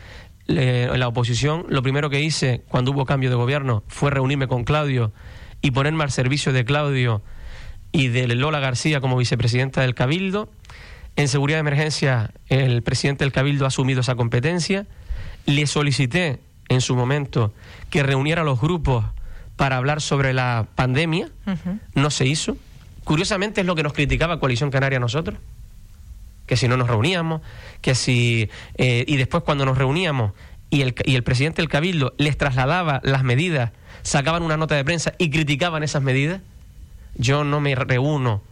en 0.49 1.01
la 1.01 1.09
oposición, 1.09 1.67
lo 1.69 1.83
primero 1.83 2.11
que 2.11 2.21
hice 2.21 2.63
cuando 2.69 2.93
hubo 2.93 3.05
cambio 3.05 3.31
de 3.31 3.37
gobierno 3.37 3.83
fue 3.89 4.11
reunirme 4.11 4.49
con 4.49 4.65
Claudio 4.65 5.13
y 5.63 5.73
ponerme 5.73 6.05
al 6.05 6.11
servicio 6.11 6.53
de 6.53 6.65
Claudio 6.65 7.23
y 7.93 8.09
de 8.09 8.27
Lola 8.29 8.61
García 8.61 9.01
como 9.01 9.17
vicepresidenta 9.17 9.81
del 9.81 9.95
Cabildo. 9.95 10.49
En 11.17 11.29
seguridad 11.29 11.57
de 11.57 11.61
emergencia, 11.61 12.31
el 12.49 12.83
presidente 12.83 13.25
del 13.25 13.33
Cabildo 13.33 13.65
ha 13.65 13.69
asumido 13.69 14.01
esa 14.01 14.15
competencia. 14.15 14.87
Le 15.47 15.67
solicité 15.67 16.41
en 16.69 16.81
su 16.81 16.95
momento 16.95 17.55
que 17.89 18.03
reuniera 18.03 18.43
a 18.43 18.45
los 18.45 18.61
grupos 18.61 19.05
para 19.57 19.79
hablar 19.79 20.03
sobre 20.03 20.35
la 20.35 20.67
pandemia. 20.75 21.31
No 21.95 22.11
se 22.11 22.27
hizo. 22.27 22.59
Curiosamente 23.07 23.61
es 23.61 23.67
lo 23.69 23.77
que 23.77 23.85
nos 23.85 23.93
criticaba 23.93 24.41
Coalición 24.41 24.73
Canaria 24.73 24.97
a 24.97 25.01
nosotros, 25.01 25.39
que 26.45 26.57
si 26.57 26.67
no 26.67 26.77
nos 26.77 26.89
reuníamos, 26.89 27.41
que 27.81 27.95
si... 27.95 28.51
Eh, 28.79 29.05
y 29.07 29.17
después 29.17 29.45
cuando 29.45 29.65
nos 29.65 29.79
reuníamos 29.79 30.33
y 30.71 30.81
el, 30.83 30.93
y 31.05 31.15
el 31.15 31.23
presidente 31.23 31.63
del 31.63 31.69
Cabildo 31.69 32.15
les 32.19 32.37
trasladaba 32.37 33.01
las 33.05 33.23
medidas, 33.23 33.71
sacaban 34.03 34.43
una 34.43 34.57
nota 34.57 34.75
de 34.75 34.85
prensa 34.85 35.13
y 35.19 35.31
criticaban 35.31 35.85
esas 35.85 36.03
medidas, 36.03 36.41
yo 37.15 37.45
no 37.45 37.61
me 37.61 37.77
reúno 37.77 38.43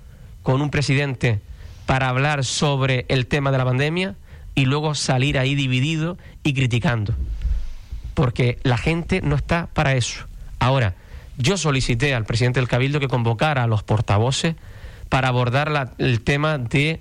con 0.45 0.63
un 0.63 0.71
presidente 0.71 1.41
para 1.85 2.09
hablar 2.09 2.45
sobre 2.45 3.07
el 3.09 3.27
tema 3.27 3.51
de 3.51 3.59
la 3.59 3.65
pandemia 3.65 4.15
y 4.55 4.67
luego 4.67 4.95
salir 4.95 5.37
ahí 5.37 5.57
dividido 5.57 6.17
y 6.45 6.55
criticando. 6.55 7.13
Porque 8.15 8.61
la 8.63 8.79
gente 8.79 9.21
no 9.21 9.35
está 9.35 9.67
para 9.75 9.97
eso. 9.97 10.27
Ahora, 10.61 10.95
yo 11.39 11.57
solicité 11.57 12.15
al 12.15 12.25
presidente 12.25 12.61
del 12.61 12.69
Cabildo 12.69 13.01
que 13.01 13.09
convocara 13.09 13.65
a 13.65 13.67
los 13.67 13.83
portavoces 13.83 14.55
para 15.09 15.29
abordar 15.29 15.93
el 15.99 16.21
tema 16.23 16.59
de 16.59 17.01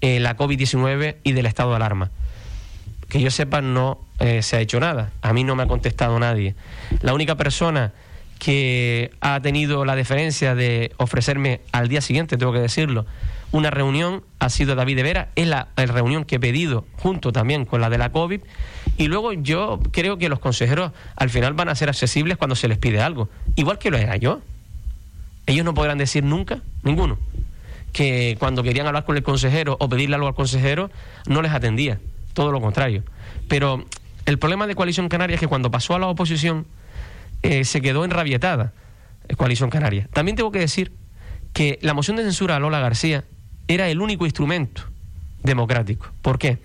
eh, 0.00 0.20
la 0.20 0.36
COVID-19 0.36 1.16
y 1.22 1.32
del 1.32 1.46
estado 1.46 1.70
de 1.70 1.76
alarma. 1.76 2.10
Que 3.08 3.20
yo 3.20 3.30
sepa, 3.30 3.60
no 3.60 4.00
eh, 4.18 4.42
se 4.42 4.56
ha 4.56 4.60
hecho 4.60 4.80
nada. 4.80 5.10
A 5.20 5.32
mí 5.32 5.44
no 5.44 5.54
me 5.54 5.64
ha 5.64 5.66
contestado 5.66 6.18
nadie. 6.18 6.54
La 7.00 7.14
única 7.14 7.36
persona 7.36 7.92
que 8.38 9.12
ha 9.20 9.38
tenido 9.40 9.84
la 9.84 9.94
deferencia 9.94 10.54
de 10.54 10.92
ofrecerme 10.96 11.60
al 11.70 11.88
día 11.88 12.00
siguiente, 12.00 12.36
tengo 12.36 12.52
que 12.52 12.58
decirlo, 12.58 13.06
una 13.52 13.70
reunión 13.70 14.24
ha 14.40 14.48
sido 14.48 14.74
David 14.74 14.96
de 14.96 15.02
Vera, 15.04 15.28
es 15.36 15.46
la, 15.46 15.68
la 15.76 15.86
reunión 15.86 16.24
que 16.24 16.36
he 16.36 16.40
pedido 16.40 16.84
junto 16.96 17.32
también 17.32 17.66
con 17.66 17.80
la 17.80 17.90
de 17.90 17.98
la 17.98 18.10
COVID 18.10 18.40
y 19.02 19.08
luego 19.08 19.32
yo 19.32 19.80
creo 19.90 20.16
que 20.16 20.28
los 20.28 20.38
consejeros 20.38 20.92
al 21.16 21.28
final 21.28 21.54
van 21.54 21.68
a 21.68 21.74
ser 21.74 21.88
accesibles 21.88 22.36
cuando 22.36 22.54
se 22.54 22.68
les 22.68 22.78
pide 22.78 23.02
algo, 23.02 23.28
igual 23.56 23.80
que 23.80 23.90
lo 23.90 23.98
era 23.98 24.16
yo. 24.16 24.40
Ellos 25.46 25.64
no 25.64 25.74
podrán 25.74 25.98
decir 25.98 26.22
nunca, 26.22 26.60
ninguno, 26.84 27.18
que 27.92 28.36
cuando 28.38 28.62
querían 28.62 28.86
hablar 28.86 29.04
con 29.04 29.16
el 29.16 29.24
consejero 29.24 29.76
o 29.80 29.88
pedirle 29.88 30.14
algo 30.14 30.28
al 30.28 30.36
consejero, 30.36 30.88
no 31.26 31.42
les 31.42 31.50
atendía, 31.50 31.98
todo 32.32 32.52
lo 32.52 32.60
contrario. 32.60 33.02
Pero 33.48 33.84
el 34.24 34.38
problema 34.38 34.68
de 34.68 34.76
Coalición 34.76 35.08
Canaria 35.08 35.34
es 35.34 35.40
que 35.40 35.48
cuando 35.48 35.68
pasó 35.68 35.96
a 35.96 35.98
la 35.98 36.06
oposición 36.06 36.68
eh, 37.42 37.64
se 37.64 37.80
quedó 37.80 38.04
enrabietada 38.04 38.72
eh, 39.28 39.34
Coalición 39.34 39.68
Canaria. 39.68 40.08
También 40.12 40.36
tengo 40.36 40.52
que 40.52 40.60
decir 40.60 40.92
que 41.52 41.80
la 41.82 41.92
moción 41.92 42.16
de 42.16 42.22
censura 42.22 42.54
a 42.54 42.60
Lola 42.60 42.78
García 42.78 43.24
era 43.66 43.88
el 43.88 44.00
único 44.00 44.26
instrumento 44.26 44.84
democrático. 45.42 46.06
¿Por 46.22 46.38
qué? 46.38 46.58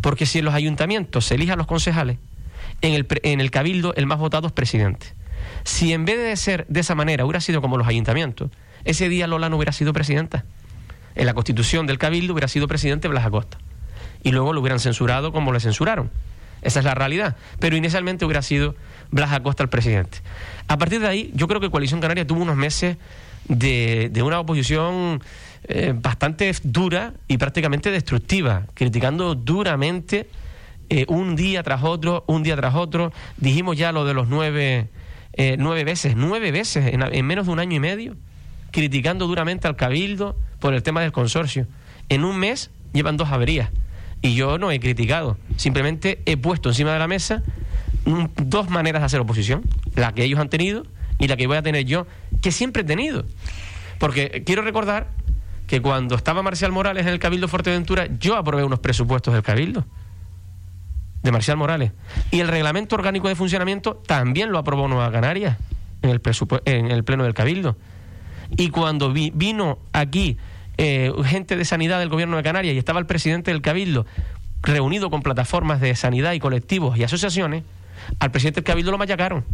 Porque 0.00 0.26
si 0.26 0.40
en 0.40 0.44
los 0.44 0.54
ayuntamientos 0.54 1.26
se 1.26 1.34
elijan 1.34 1.58
los 1.58 1.66
concejales, 1.66 2.18
en 2.80 2.94
el, 2.94 3.06
en 3.22 3.40
el 3.40 3.50
cabildo 3.50 3.94
el 3.96 4.06
más 4.06 4.18
votado 4.18 4.46
es 4.46 4.52
presidente. 4.52 5.14
Si 5.64 5.92
en 5.92 6.04
vez 6.04 6.18
de 6.18 6.36
ser 6.36 6.66
de 6.68 6.80
esa 6.80 6.94
manera 6.94 7.24
hubiera 7.24 7.40
sido 7.40 7.60
como 7.60 7.78
los 7.78 7.86
ayuntamientos, 7.86 8.50
ese 8.84 9.08
día 9.08 9.26
Lola 9.26 9.48
no 9.48 9.56
hubiera 9.56 9.72
sido 9.72 9.92
presidenta. 9.92 10.44
En 11.14 11.26
la 11.26 11.34
constitución 11.34 11.86
del 11.86 11.98
cabildo 11.98 12.32
hubiera 12.32 12.48
sido 12.48 12.68
presidente 12.68 13.08
Blas 13.08 13.24
Acosta. 13.24 13.58
Y 14.22 14.32
luego 14.32 14.52
lo 14.52 14.60
hubieran 14.60 14.80
censurado 14.80 15.32
como 15.32 15.52
le 15.52 15.60
censuraron. 15.60 16.10
Esa 16.62 16.80
es 16.80 16.84
la 16.84 16.94
realidad. 16.94 17.36
Pero 17.60 17.76
inicialmente 17.76 18.24
hubiera 18.24 18.42
sido 18.42 18.74
Blas 19.10 19.32
Acosta 19.32 19.62
el 19.62 19.68
presidente. 19.68 20.18
A 20.66 20.76
partir 20.78 21.00
de 21.00 21.08
ahí, 21.08 21.30
yo 21.34 21.46
creo 21.46 21.60
que 21.60 21.70
Coalición 21.70 22.00
Canaria 22.00 22.26
tuvo 22.26 22.42
unos 22.42 22.56
meses 22.56 22.96
de, 23.48 24.08
de 24.10 24.22
una 24.22 24.40
oposición 24.40 25.22
eh, 25.68 25.92
bastante 25.94 26.52
dura 26.62 27.14
y 27.28 27.38
prácticamente 27.38 27.90
destructiva, 27.90 28.66
criticando 28.74 29.34
duramente 29.34 30.28
eh, 30.88 31.04
un 31.08 31.36
día 31.36 31.62
tras 31.62 31.82
otro, 31.82 32.24
un 32.26 32.42
día 32.42 32.56
tras 32.56 32.74
otro. 32.74 33.12
Dijimos 33.36 33.76
ya 33.76 33.92
lo 33.92 34.04
de 34.04 34.14
los 34.14 34.28
nueve, 34.28 34.88
eh, 35.32 35.56
nueve 35.58 35.84
veces, 35.84 36.14
nueve 36.16 36.50
veces 36.52 36.92
en, 36.92 37.02
en 37.02 37.26
menos 37.26 37.46
de 37.46 37.52
un 37.52 37.58
año 37.58 37.76
y 37.76 37.80
medio, 37.80 38.16
criticando 38.70 39.26
duramente 39.26 39.66
al 39.66 39.76
cabildo 39.76 40.36
por 40.60 40.74
el 40.74 40.82
tema 40.82 41.00
del 41.00 41.12
consorcio. 41.12 41.66
En 42.08 42.24
un 42.24 42.38
mes 42.38 42.70
llevan 42.92 43.16
dos 43.16 43.30
averías. 43.30 43.70
Y 44.22 44.34
yo 44.34 44.56
no 44.56 44.70
he 44.70 44.80
criticado, 44.80 45.36
simplemente 45.56 46.22
he 46.24 46.38
puesto 46.38 46.70
encima 46.70 46.94
de 46.94 46.98
la 46.98 47.06
mesa 47.06 47.42
dos 48.42 48.70
maneras 48.70 49.02
de 49.02 49.06
hacer 49.06 49.20
oposición, 49.20 49.62
la 49.96 50.12
que 50.12 50.24
ellos 50.24 50.40
han 50.40 50.48
tenido 50.48 50.86
y 51.18 51.28
la 51.28 51.36
que 51.36 51.46
voy 51.46 51.58
a 51.58 51.62
tener 51.62 51.84
yo, 51.84 52.06
que 52.40 52.50
siempre 52.50 52.82
he 52.82 52.84
tenido. 52.86 53.26
Porque 53.98 54.42
quiero 54.46 54.62
recordar 54.62 55.08
que 55.66 55.80
cuando 55.80 56.14
estaba 56.14 56.42
Marcial 56.42 56.72
Morales 56.72 57.06
en 57.06 57.12
el 57.12 57.18
Cabildo 57.18 57.48
Fuerteventura, 57.48 58.06
yo 58.18 58.36
aprobé 58.36 58.64
unos 58.64 58.80
presupuestos 58.80 59.32
del 59.34 59.42
Cabildo 59.42 59.84
de 61.22 61.32
Marcial 61.32 61.56
Morales. 61.56 61.92
Y 62.30 62.40
el 62.40 62.48
reglamento 62.48 62.96
orgánico 62.96 63.28
de 63.28 63.34
funcionamiento 63.34 63.94
también 64.06 64.52
lo 64.52 64.58
aprobó 64.58 64.88
Nueva 64.88 65.10
Canarias 65.10 65.56
en 66.02 66.10
el, 66.10 66.20
en 66.66 66.90
el 66.90 67.02
Pleno 67.02 67.24
del 67.24 67.32
Cabildo. 67.32 67.76
Y 68.56 68.68
cuando 68.68 69.12
vino 69.12 69.78
aquí 69.92 70.36
eh, 70.76 71.12
gente 71.24 71.56
de 71.56 71.64
sanidad 71.64 71.98
del 71.98 72.10
Gobierno 72.10 72.36
de 72.36 72.42
Canarias 72.42 72.74
y 72.74 72.78
estaba 72.78 73.00
el 73.00 73.06
presidente 73.06 73.52
del 73.52 73.62
Cabildo 73.62 74.06
reunido 74.62 75.10
con 75.10 75.22
plataformas 75.22 75.80
de 75.80 75.94
sanidad 75.94 76.32
y 76.32 76.40
colectivos 76.40 76.98
y 76.98 77.04
asociaciones, 77.04 77.64
al 78.18 78.30
presidente 78.30 78.60
del 78.60 78.64
Cabildo 78.64 78.90
lo 78.90 78.98
machacaron. 78.98 79.44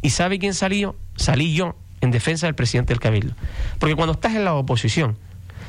¿Y 0.00 0.10
sabe 0.10 0.38
quién 0.38 0.54
salió? 0.54 0.96
Salí 1.16 1.54
yo 1.54 1.76
en 2.00 2.10
defensa 2.10 2.46
del 2.46 2.54
presidente 2.54 2.92
del 2.92 3.00
Cabildo. 3.00 3.34
Porque 3.78 3.94
cuando 3.94 4.12
estás 4.12 4.34
en 4.34 4.44
la 4.44 4.54
oposición, 4.54 5.16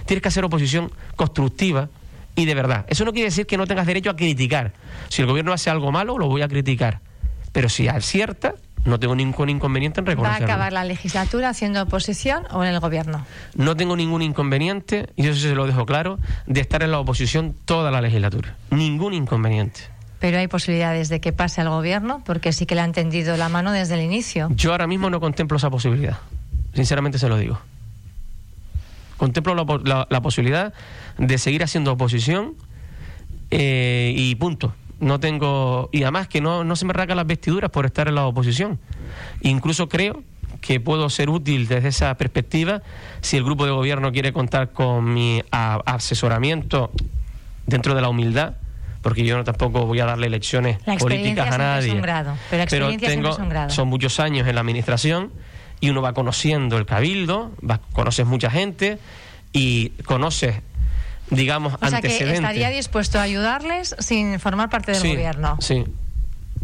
tienes 0.05 0.21
que 0.21 0.27
hacer 0.27 0.43
oposición 0.43 0.91
constructiva 1.15 1.89
y 2.35 2.45
de 2.45 2.55
verdad. 2.55 2.85
Eso 2.87 3.05
no 3.05 3.13
quiere 3.13 3.29
decir 3.29 3.45
que 3.45 3.57
no 3.57 3.67
tengas 3.67 3.85
derecho 3.85 4.09
a 4.09 4.15
criticar. 4.15 4.73
Si 5.09 5.21
el 5.21 5.27
gobierno 5.27 5.53
hace 5.53 5.69
algo 5.69 5.91
malo, 5.91 6.17
lo 6.17 6.27
voy 6.27 6.41
a 6.41 6.47
criticar. 6.47 6.99
Pero 7.51 7.69
si 7.69 7.87
acierta, 7.87 8.55
no 8.85 8.99
tengo 8.99 9.15
ningún 9.15 9.49
inconveniente 9.49 9.99
en 9.99 10.05
reconocerlo. 10.05 10.47
¿Va 10.47 10.51
a 10.51 10.55
acabar 10.55 10.73
la 10.73 10.83
legislatura 10.83 11.49
haciendo 11.49 11.81
oposición 11.83 12.45
o 12.51 12.63
en 12.63 12.73
el 12.73 12.79
gobierno? 12.79 13.25
No 13.55 13.75
tengo 13.75 13.95
ningún 13.95 14.21
inconveniente, 14.21 15.09
y 15.15 15.27
eso 15.27 15.39
se 15.39 15.55
lo 15.55 15.67
dejo 15.67 15.85
claro, 15.85 16.19
de 16.47 16.61
estar 16.61 16.83
en 16.83 16.91
la 16.91 16.99
oposición 16.99 17.55
toda 17.65 17.91
la 17.91 18.01
legislatura. 18.01 18.55
Ningún 18.71 19.13
inconveniente. 19.13 19.81
Pero 20.19 20.37
hay 20.37 20.47
posibilidades 20.47 21.09
de 21.09 21.21
que 21.21 21.33
pase 21.33 21.61
al 21.61 21.69
gobierno, 21.69 22.23
porque 22.25 22.53
sí 22.53 22.65
que 22.65 22.75
le 22.75 22.81
han 22.81 22.93
tendido 22.93 23.37
la 23.37 23.49
mano 23.49 23.71
desde 23.71 23.95
el 23.95 24.01
inicio. 24.01 24.47
Yo 24.51 24.71
ahora 24.71 24.87
mismo 24.87 25.09
no 25.09 25.19
contemplo 25.19 25.57
esa 25.57 25.69
posibilidad. 25.69 26.17
Sinceramente 26.73 27.19
se 27.19 27.29
lo 27.29 27.37
digo. 27.37 27.59
Contemplo 29.23 29.55
la, 29.55 30.21
posibilidad 30.21 30.73
de 31.17 31.37
seguir 31.37 31.63
haciendo 31.63 31.93
oposición 31.93 32.55
eh, 33.51 34.13
y 34.17 34.35
punto. 34.35 34.75
no 34.99 35.21
tengo. 35.21 35.87
Y 35.93 36.03
además 36.03 36.27
que 36.27 36.41
no, 36.41 36.65
no 36.65 36.75
se 36.75 36.83
me 36.83 36.91
racan 36.91 37.15
las 37.15 37.25
vestiduras 37.25 37.71
por 37.71 37.85
estar 37.85 38.09
en 38.09 38.15
la 38.15 38.25
oposición. 38.25 38.81
Incluso 39.39 39.87
creo 39.87 40.23
que 40.59 40.81
puedo 40.81 41.09
ser 41.09 41.29
útil 41.29 41.69
desde 41.69 41.87
esa 41.87 42.13
perspectiva 42.15 42.81
si 43.21 43.37
el 43.37 43.45
grupo 43.45 43.65
de 43.65 43.71
gobierno 43.71 44.11
quiere 44.11 44.33
contar 44.33 44.73
con 44.73 45.13
mi 45.13 45.41
asesoramiento 45.51 46.91
dentro 47.65 47.95
de 47.95 48.01
la 48.01 48.09
humildad 48.09 48.55
porque 49.01 49.23
yo 49.23 49.37
no 49.37 49.45
tampoco 49.45 49.85
voy 49.85 50.01
a 50.01 50.05
darle 50.05 50.29
lecciones 50.29 50.79
políticas 50.99 51.49
a 51.49 51.57
nadie. 51.57 52.01
pero, 52.69 52.97
tengo, 52.97 53.37
son 53.69 53.87
muchos 53.87 54.19
años 54.19 54.45
en 54.49 54.55
la 54.55 54.59
administración 54.59 55.31
y 55.83 55.89
uno 55.89 56.01
va 56.01 56.13
conociendo 56.13 56.77
el 56.77 56.85
cabildo, 56.85 57.51
va, 57.69 57.81
conoces 57.91 58.25
mucha 58.25 58.49
gente 58.49 58.99
y 59.51 59.89
conoces 60.05 60.61
digamos, 61.29 61.73
o 61.73 61.87
sea 61.89 61.99
Que 61.99 62.07
estaría 62.07 62.69
dispuesto 62.69 63.19
a 63.19 63.23
ayudarles 63.23 63.93
sin 63.99 64.39
formar 64.39 64.69
parte 64.69 64.93
del 64.93 65.01
gobierno. 65.01 65.57
Sí. 65.59 65.83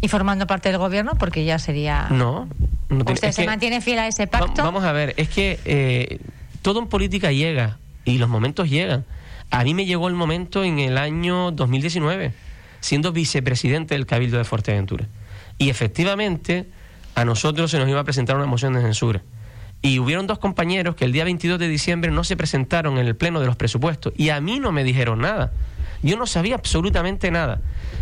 Y 0.00 0.08
formando 0.08 0.46
parte 0.46 0.70
del 0.70 0.78
gobierno, 0.78 1.16
porque 1.18 1.44
ya 1.44 1.58
sería. 1.58 2.06
No. 2.08 2.48
no 2.88 3.04
¿Usted 3.12 3.32
se 3.32 3.44
mantiene 3.44 3.82
fiel 3.82 3.98
a 3.98 4.08
ese 4.08 4.26
pacto? 4.26 4.62
vamos 4.62 4.84
a 4.84 4.92
ver, 4.92 5.12
es 5.18 5.28
que 5.28 5.60
eh, 5.66 6.18
todo 6.62 6.78
en 6.78 6.86
política 6.86 7.30
llega 7.30 7.76
y 8.06 8.16
los 8.16 8.30
momentos 8.30 8.70
llegan. 8.70 9.04
A 9.50 9.64
mí 9.64 9.74
me 9.74 9.84
llegó 9.84 10.08
el 10.08 10.14
momento 10.14 10.64
en 10.64 10.78
el 10.78 10.96
año 10.96 11.50
2019, 11.50 12.32
siendo 12.80 13.12
vicepresidente 13.12 13.94
del 13.94 14.06
Cabildo 14.06 14.38
de 14.38 14.44
Fuerteventura. 14.44 15.04
Y 15.58 15.68
efectivamente, 15.68 16.70
a 17.14 17.24
nosotros 17.24 17.70
se 17.70 17.78
nos 17.78 17.88
iba 17.88 18.00
a 18.00 18.04
presentar 18.04 18.36
una 18.36 18.46
moción 18.46 18.72
de 18.72 18.80
censura. 18.80 19.22
Y 19.82 19.98
hubieron 19.98 20.26
dos 20.26 20.38
compañeros 20.38 20.94
que 20.94 21.06
el 21.06 21.12
día 21.12 21.24
22 21.24 21.58
de 21.58 21.68
diciembre 21.68 22.10
no 22.10 22.22
se 22.22 22.36
presentaron 22.36 22.98
en 22.98 23.06
el 23.06 23.16
pleno 23.16 23.40
de 23.40 23.46
los 23.46 23.56
presupuestos 23.56 24.12
y 24.16 24.28
a 24.28 24.40
mí 24.40 24.60
no 24.60 24.72
me 24.72 24.84
dijeron 24.84 25.20
nada. 25.20 25.52
Yo 26.02 26.16
no 26.16 26.26
sabía 26.26 26.54
absolutamente 26.54 27.30
nada. 27.30 27.60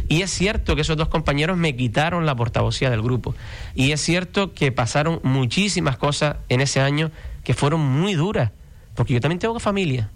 Y 0.09 0.23
es 0.23 0.31
cierto 0.31 0.75
que 0.75 0.83
esos 0.83 0.97
dos 0.97 1.09
compañeros 1.09 1.57
me 1.57 1.77
quitaron 1.77 2.27
la 2.27 2.35
portavocía 2.35 2.91
del 2.91 3.03
grupo. 3.03 3.35
Y 3.75 3.93
es 3.93 4.01
cierto 4.01 4.55
que 4.55 4.73
pasaron 4.73 5.21
muchísimas 5.23 5.99
cosas 5.99 6.37
en 6.49 6.61
ese 6.61 6.81
año 6.81 7.11
que 7.45 7.55
fueron 7.55 7.81
muy 7.81 8.15
duras. 8.15 8.51
Porque 8.95 9.15
yo 9.15 9.21
también 9.21 9.39
tengo 9.39 9.59
familia. 9.61 10.11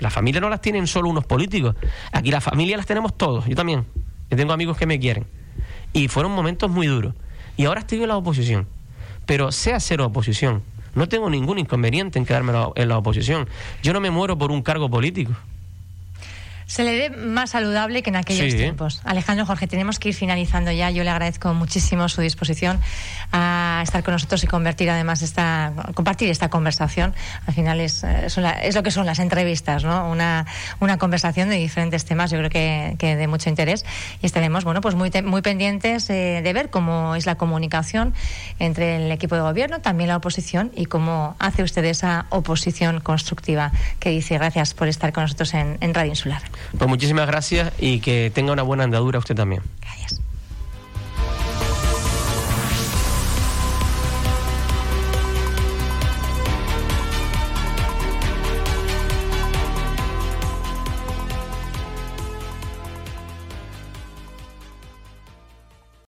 La 0.00 0.10
familia 0.10 0.40
no 0.40 0.48
las 0.48 0.60
tienen 0.60 0.86
solo 0.86 1.08
unos 1.08 1.24
políticos. 1.24 1.76
Aquí 2.12 2.30
la 2.30 2.40
familia 2.40 2.76
las 2.76 2.86
tenemos 2.86 3.16
todos. 3.16 3.46
Yo 3.46 3.54
también. 3.54 3.84
Yo 4.30 4.36
tengo 4.36 4.52
amigos 4.52 4.76
que 4.76 4.86
me 4.86 4.98
quieren. 4.98 5.26
Y 5.92 6.08
fueron 6.08 6.32
momentos 6.32 6.70
muy 6.70 6.86
duros. 6.86 7.14
Y 7.56 7.66
ahora 7.66 7.80
estoy 7.80 8.02
en 8.02 8.08
la 8.08 8.16
oposición. 8.16 8.66
Pero 9.26 9.52
sé 9.52 9.72
hacer 9.72 10.00
oposición 10.00 10.62
no 10.94 11.08
tengo 11.08 11.28
ningún 11.28 11.58
inconveniente 11.58 12.18
en 12.18 12.26
quedarme 12.26 12.52
en 12.76 12.88
la 12.88 12.98
oposición. 12.98 13.48
Yo 13.82 13.92
no 13.92 14.00
me 14.00 14.10
muero 14.10 14.38
por 14.38 14.50
un 14.50 14.62
cargo 14.62 14.88
político 14.88 15.32
se 16.66 16.84
le 16.84 16.92
dé 16.92 17.10
más 17.10 17.50
saludable 17.50 18.02
que 18.02 18.10
en 18.10 18.16
aquellos 18.16 18.54
tiempos. 18.54 19.00
Alejandro 19.04 19.46
Jorge, 19.46 19.66
tenemos 19.66 19.98
que 19.98 20.10
ir 20.10 20.14
finalizando 20.14 20.72
ya. 20.72 20.90
Yo 20.90 21.04
le 21.04 21.10
agradezco 21.10 21.52
muchísimo 21.54 22.08
su 22.08 22.20
disposición 22.20 22.80
a 23.32 23.80
estar 23.82 24.02
con 24.02 24.12
nosotros 24.12 24.42
y 24.44 24.46
convertir 24.46 24.90
además 24.90 25.22
esta, 25.22 25.72
compartir 25.94 26.30
esta 26.30 26.48
conversación. 26.48 27.14
Al 27.46 27.54
final 27.54 27.80
es, 27.80 28.04
eh, 28.04 28.26
es 28.62 28.74
lo 28.74 28.82
que 28.82 28.90
son 28.90 29.06
las 29.06 29.18
entrevistas, 29.18 29.84
¿no? 29.84 30.08
Una, 30.10 30.46
una 30.80 30.98
conversación 30.98 31.48
de 31.48 31.56
diferentes 31.56 32.04
temas, 32.04 32.30
yo 32.30 32.38
creo 32.38 32.50
que, 32.50 32.96
que 32.98 33.16
de 33.16 33.26
mucho 33.26 33.48
interés. 33.48 33.84
Y 34.22 34.26
estaremos, 34.26 34.64
bueno, 34.64 34.80
pues 34.80 34.94
muy, 34.94 35.10
muy 35.24 35.42
pendientes 35.42 36.08
eh, 36.10 36.40
de 36.42 36.52
ver 36.52 36.70
cómo 36.70 37.14
es 37.14 37.26
la 37.26 37.34
comunicación 37.36 38.14
entre 38.58 38.96
el 38.96 39.12
equipo 39.12 39.34
de 39.34 39.42
gobierno, 39.42 39.80
también 39.80 40.08
la 40.08 40.16
oposición 40.16 40.72
y 40.74 40.86
cómo 40.86 41.36
hace 41.38 41.62
usted 41.62 41.84
esa 41.84 42.26
oposición 42.30 43.00
constructiva 43.00 43.72
que 43.98 44.10
dice. 44.10 44.34
Gracias 44.38 44.74
por 44.74 44.88
estar 44.88 45.12
con 45.12 45.24
nosotros 45.24 45.54
en, 45.54 45.76
en 45.80 45.94
Radio 45.94 46.10
Insular. 46.10 46.42
Pues 46.76 46.88
muchísimas 46.88 47.26
gracias 47.26 47.72
y 47.78 48.00
que 48.00 48.30
tenga 48.34 48.52
una 48.52 48.62
buena 48.62 48.84
andadura 48.84 49.18
usted 49.18 49.34
también. 49.34 49.62
Gracias. 49.80 50.23